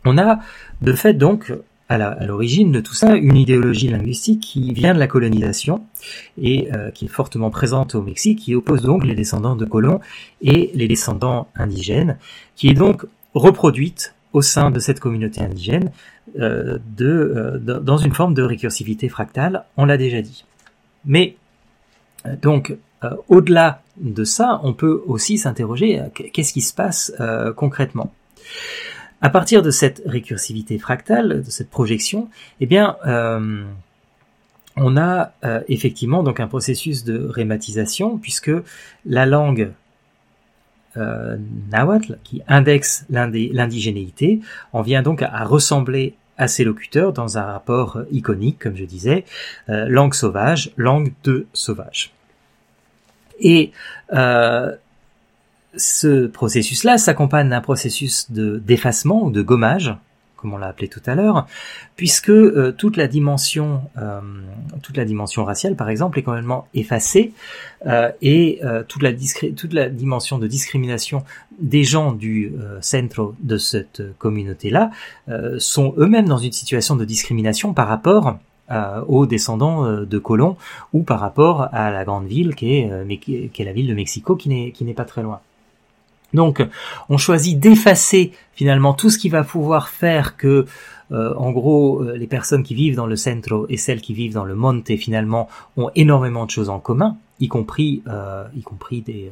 On 0.07 0.17
a 0.17 0.39
de 0.81 0.93
fait 0.93 1.13
donc 1.13 1.53
à 1.89 2.25
l'origine 2.25 2.71
de 2.71 2.79
tout 2.79 2.93
ça 2.93 3.15
une 3.15 3.35
idéologie 3.35 3.89
linguistique 3.89 4.41
qui 4.41 4.73
vient 4.73 4.93
de 4.93 4.99
la 4.99 5.07
colonisation 5.07 5.85
et 6.41 6.69
euh, 6.73 6.91
qui 6.91 7.05
est 7.05 7.09
fortement 7.09 7.49
présente 7.49 7.93
au 7.95 8.01
Mexique, 8.01 8.39
qui 8.39 8.55
oppose 8.55 8.81
donc 8.81 9.05
les 9.05 9.15
descendants 9.15 9.57
de 9.57 9.65
colons 9.65 9.99
et 10.41 10.71
les 10.73 10.87
descendants 10.87 11.47
indigènes, 11.55 12.17
qui 12.55 12.69
est 12.69 12.73
donc 12.73 13.05
reproduite 13.33 14.13
au 14.31 14.41
sein 14.41 14.71
de 14.71 14.79
cette 14.79 15.01
communauté 15.01 15.41
indigène 15.41 15.91
euh, 16.39 16.77
euh, 17.01 17.57
dans 17.57 17.97
une 17.97 18.13
forme 18.13 18.33
de 18.33 18.43
récursivité 18.43 19.09
fractale, 19.09 19.65
on 19.75 19.85
l'a 19.85 19.97
déjà 19.97 20.21
dit. 20.21 20.45
Mais 21.05 21.35
donc 22.41 22.75
au-delà 23.27 23.81
de 23.97 24.23
ça, 24.23 24.59
on 24.63 24.73
peut 24.73 25.03
aussi 25.05 25.37
s'interroger 25.37 26.01
qu'est-ce 26.33 26.51
qui 26.51 26.61
se 26.61 26.73
passe 26.73 27.13
concrètement? 27.55 28.11
À 29.21 29.29
partir 29.29 29.63
de 29.63 29.71
cette 29.71 30.03
récursivité 30.05 30.77
fractale, 30.77 31.41
de 31.43 31.49
cette 31.49 31.69
projection, 31.69 32.29
eh 32.59 32.67
bien, 32.67 32.97
euh, 33.07 33.63
on 34.75 34.95
a 34.95 35.33
euh, 35.43 35.61
effectivement 35.67 36.21
donc 36.21 36.39
un 36.39 36.47
processus 36.47 37.03
de 37.03 37.25
rématisation 37.27 38.19
puisque 38.19 38.51
la 39.05 39.25
langue 39.25 39.71
euh, 40.97 41.37
nahuatl 41.71 42.19
qui 42.23 42.43
indexe 42.47 43.05
l'indigénéité 43.09 44.39
en 44.71 44.83
vient 44.83 45.01
donc 45.01 45.23
à, 45.23 45.43
ressembler 45.45 46.13
à 46.37 46.47
ses 46.47 46.63
locuteurs 46.63 47.11
dans 47.11 47.39
un 47.39 47.43
rapport 47.43 47.99
iconique, 48.11 48.59
comme 48.59 48.75
je 48.75 48.85
disais, 48.85 49.25
langue 49.67 50.13
sauvage, 50.13 50.69
langue 50.77 51.11
de 51.23 51.47
sauvage. 51.51 52.13
Ce 55.77 56.27
processus-là 56.27 56.97
s'accompagne 56.97 57.49
d'un 57.49 57.61
processus 57.61 58.31
de 58.31 58.57
d'effacement 58.57 59.23
ou 59.23 59.31
de 59.31 59.41
gommage, 59.41 59.95
comme 60.37 60.53
on 60.53 60.57
l'a 60.57 60.67
appelé 60.67 60.87
tout 60.87 61.01
à 61.05 61.15
l'heure, 61.15 61.47
puisque 61.95 62.29
euh, 62.29 62.71
toute 62.71 62.95
la 62.95 63.07
dimension, 63.07 63.81
euh, 63.97 64.21
toute 64.81 64.95
la 64.95 65.05
dimension 65.05 65.43
raciale, 65.43 65.75
par 65.75 65.89
exemple, 65.89 66.19
est 66.19 66.23
complètement 66.23 66.67
effacée 66.73 67.33
euh, 67.85 68.11
et 68.21 68.61
toute 68.87 69.01
la 69.01 69.11
toute 69.55 69.73
la 69.73 69.89
dimension 69.89 70.37
de 70.37 70.47
discrimination 70.47 71.23
des 71.59 71.83
gens 71.83 72.11
du 72.11 72.53
centre 72.81 73.33
de 73.39 73.57
cette 73.57 74.03
communauté-là 74.19 74.91
sont 75.57 75.95
eux-mêmes 75.97 76.27
dans 76.27 76.37
une 76.37 76.51
situation 76.51 76.95
de 76.95 77.03
discrimination 77.03 77.73
par 77.73 77.87
rapport 77.87 78.37
aux 79.07 79.25
descendants 79.25 80.03
de 80.03 80.17
colons 80.19 80.55
ou 80.93 81.01
par 81.01 81.19
rapport 81.19 81.69
à 81.71 81.89
la 81.89 82.05
grande 82.05 82.27
ville 82.27 82.53
qui 82.53 82.75
est, 82.75 82.89
la 83.59 83.73
ville 83.73 83.87
de 83.87 83.93
Mexico 83.95 84.35
qui 84.35 84.49
n'est 84.49 84.93
pas 84.93 85.05
très 85.05 85.23
loin. 85.23 85.39
Donc, 86.33 86.61
on 87.09 87.17
choisit 87.17 87.59
d'effacer 87.59 88.31
finalement 88.53 88.93
tout 88.93 89.09
ce 89.09 89.17
qui 89.17 89.29
va 89.29 89.43
pouvoir 89.43 89.87
faire 89.87 90.35
que, 90.35 90.65
euh, 91.11 91.33
en 91.35 91.51
gros, 91.51 92.01
euh, 92.01 92.17
les 92.17 92.27
personnes 92.27 92.63
qui 92.63 92.75
vivent 92.75 92.95
dans 92.95 93.05
le 93.05 93.15
centro 93.15 93.65
et 93.69 93.77
celles 93.77 94.01
qui 94.01 94.13
vivent 94.13 94.33
dans 94.33 94.43
le 94.43 94.55
monte 94.55 94.93
finalement 94.97 95.47
ont 95.77 95.89
énormément 95.95 96.45
de 96.45 96.51
choses 96.51 96.69
en 96.69 96.79
commun, 96.79 97.17
y 97.39 97.47
compris, 97.47 98.03
euh, 98.07 98.45
y 98.57 98.61
compris 98.61 99.01
des, 99.01 99.31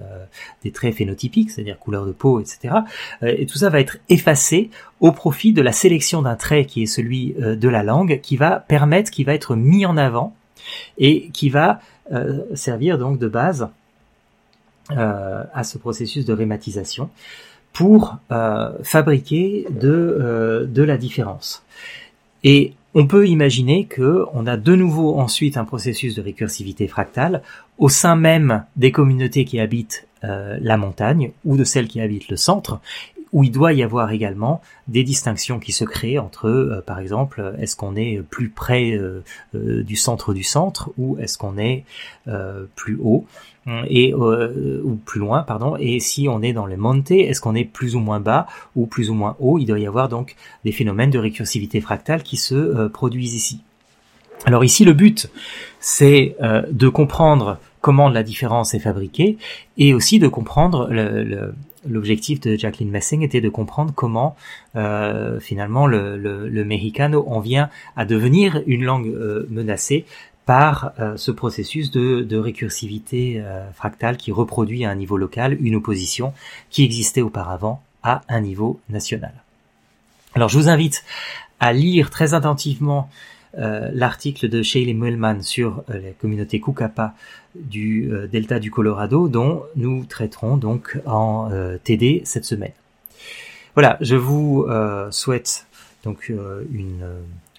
des 0.63 0.71
traits 0.71 0.95
phénotypiques, 0.95 1.51
c'est-à-dire 1.51 1.77
couleur 1.79 2.05
de 2.05 2.11
peau, 2.11 2.39
etc. 2.39 2.75
et 3.23 3.45
tout 3.45 3.57
ça 3.57 3.69
va 3.69 3.79
être 3.79 3.97
effacé 4.09 4.69
au 5.01 5.11
profit 5.11 5.53
de 5.53 5.61
la 5.61 5.71
sélection 5.71 6.21
d'un 6.21 6.35
trait 6.35 6.65
qui 6.65 6.83
est 6.83 6.87
celui 6.87 7.33
de 7.33 7.69
la 7.69 7.83
langue, 7.83 8.21
qui 8.21 8.37
va 8.37 8.59
permettre, 8.59 9.11
qui 9.11 9.23
va 9.23 9.33
être 9.33 9.55
mis 9.55 9.85
en 9.85 9.97
avant 9.97 10.35
et 10.97 11.29
qui 11.29 11.49
va 11.49 11.79
servir 12.53 12.97
donc 12.97 13.17
de 13.17 13.27
base 13.27 13.69
à 14.89 15.63
ce 15.63 15.77
processus 15.77 16.25
de 16.25 16.33
rématisation 16.33 17.09
pour 17.75 18.15
euh, 18.31 18.71
fabriquer 18.83 19.67
de, 19.69 19.89
euh, 19.89 20.65
de 20.65 20.81
la 20.81 20.97
différence. 20.97 21.63
Et 22.45 22.73
on 22.93 23.05
peut 23.05 23.27
imaginer 23.27 23.85
que 23.85 24.23
on 24.33 24.47
a 24.47 24.55
de 24.55 24.75
nouveau 24.75 25.19
ensuite 25.19 25.57
un 25.57 25.65
processus 25.65 26.15
de 26.15 26.21
récursivité 26.21 26.87
fractale 26.87 27.43
au 27.77 27.89
sein 27.89 28.15
même 28.15 28.63
des 28.77 28.91
communautés 28.93 29.43
qui 29.45 29.59
habitent 29.59 30.07
la 30.23 30.75
montagne 30.77 31.33
ou 31.43 31.55
de 31.55 31.63
celles 31.63 31.87
qui 31.87 32.01
habitent 32.01 32.29
le 32.29 32.35
centre, 32.35 32.79
où 33.31 33.43
il 33.43 33.51
doit 33.51 33.73
y 33.73 33.83
avoir 33.83 34.09
également 34.09 34.59
des 34.87 35.03
distinctions 35.03 35.59
qui 35.59 35.71
se 35.71 35.83
créent 35.83 36.17
entre, 36.17 36.83
par 36.87 36.97
exemple, 36.97 37.53
est-ce 37.59 37.75
qu'on 37.75 37.95
est 37.95 38.23
plus 38.27 38.49
près 38.49 38.99
du 39.53 39.95
centre 39.95 40.33
du 40.33 40.41
centre 40.41 40.91
ou 40.97 41.15
est-ce 41.19 41.37
qu'on 41.37 41.59
est 41.59 41.83
plus 42.75 42.97
haut 42.99 43.27
et 43.87 44.13
euh, 44.13 44.81
ou 44.83 44.95
plus 44.95 45.19
loin, 45.19 45.41
pardon. 45.41 45.75
Et 45.79 45.99
si 45.99 46.27
on 46.29 46.41
est 46.41 46.53
dans 46.53 46.65
le 46.65 46.77
monte, 46.77 47.11
est-ce 47.11 47.41
qu'on 47.41 47.55
est 47.55 47.63
plus 47.63 47.95
ou 47.95 47.99
moins 47.99 48.19
bas 48.19 48.45
ou 48.75 48.85
plus 48.85 49.09
ou 49.09 49.15
moins 49.15 49.35
haut? 49.39 49.57
Il 49.57 49.65
doit 49.65 49.79
y 49.79 49.87
avoir 49.87 50.09
donc 50.09 50.35
des 50.63 50.71
phénomènes 50.71 51.09
de 51.09 51.17
récursivité 51.17 51.81
fractale 51.81 52.21
qui 52.21 52.37
se 52.37 52.55
euh, 52.55 52.89
produisent 52.89 53.33
ici. 53.33 53.61
Alors 54.45 54.63
ici, 54.63 54.85
le 54.85 54.93
but, 54.93 55.29
c'est 55.79 56.35
euh, 56.41 56.61
de 56.69 56.87
comprendre 56.89 57.57
comment 57.81 58.09
la 58.09 58.21
différence 58.21 58.73
est 58.73 58.79
fabriquée 58.79 59.37
et 59.77 59.93
aussi 59.93 60.19
de 60.19 60.27
comprendre 60.27 60.89
l'objectif 61.87 62.39
de 62.39 62.57
Jacqueline 62.57 62.89
Messing 62.89 63.21
était 63.21 63.41
de 63.41 63.49
comprendre 63.49 63.93
comment 63.95 64.35
finalement 65.39 65.85
le, 65.85 66.17
le, 66.17 66.49
le, 66.49 66.65
mexicano 66.65 67.23
en 67.27 67.39
vient 67.41 67.69
à 67.95 68.05
devenir 68.05 68.63
une 68.65 68.83
langue 68.83 69.15
menacée 69.51 70.05
par 70.45 70.93
euh, 70.99 71.17
ce 71.17 71.31
processus 71.31 71.91
de, 71.91 72.37
récursivité 72.37 73.41
euh, 73.41 73.69
fractale 73.71 74.17
qui 74.17 74.31
reproduit 74.31 74.85
à 74.85 74.91
un 74.91 74.95
niveau 74.95 75.17
local 75.17 75.57
une 75.59 75.75
opposition 75.75 76.33
qui 76.69 76.83
existait 76.83 77.21
auparavant 77.21 77.81
à 78.03 78.21
un 78.29 78.41
niveau 78.41 78.79
national. 78.89 79.33
Alors 80.35 80.49
je 80.49 80.57
vous 80.57 80.69
invite 80.69 81.03
à 81.59 81.73
lire 81.73 82.09
très 82.09 82.33
attentivement 82.33 83.09
euh, 83.57 83.89
l'article 83.93 84.49
de 84.49 84.61
Shaylee 84.61 84.93
Mullman 84.93 85.41
sur 85.41 85.83
la 85.87 86.11
communauté 86.19 86.59
Kukapa 86.59 87.15
du 87.55 88.11
delta 88.29 88.59
du 88.59 88.69
Colorado 88.69 89.29
dont 89.29 89.63
nous 89.77 90.03
traiterons 90.03 90.57
donc 90.57 90.99
en 91.05 91.49
TD 91.85 92.21
cette 92.25 92.43
semaine. 92.43 92.73
Voilà, 93.75 93.97
je 94.01 94.17
vous 94.17 94.67
souhaite 95.09 95.67
donc 96.03 96.29
une 96.29 97.05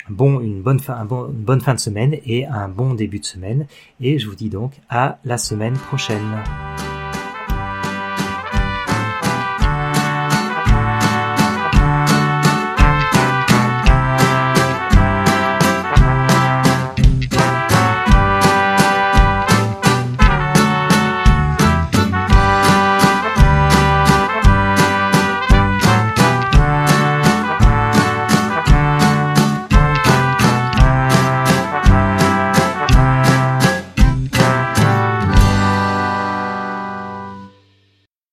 bon, 0.08 0.40
une 0.40 0.62
bonne 0.62 0.80
fin, 0.80 0.96
une 1.00 1.44
bonne 1.44 1.60
fin 1.60 1.74
de 1.74 1.80
semaine 1.80 2.16
et 2.24 2.46
un 2.46 2.68
bon 2.68 2.94
début 2.94 3.20
de 3.20 3.24
semaine. 3.24 3.66
Et 4.00 4.18
je 4.18 4.28
vous 4.28 4.34
dis 4.34 4.48
donc 4.48 4.72
à 4.88 5.18
la 5.24 5.38
semaine 5.38 5.74
prochaine. 5.74 6.42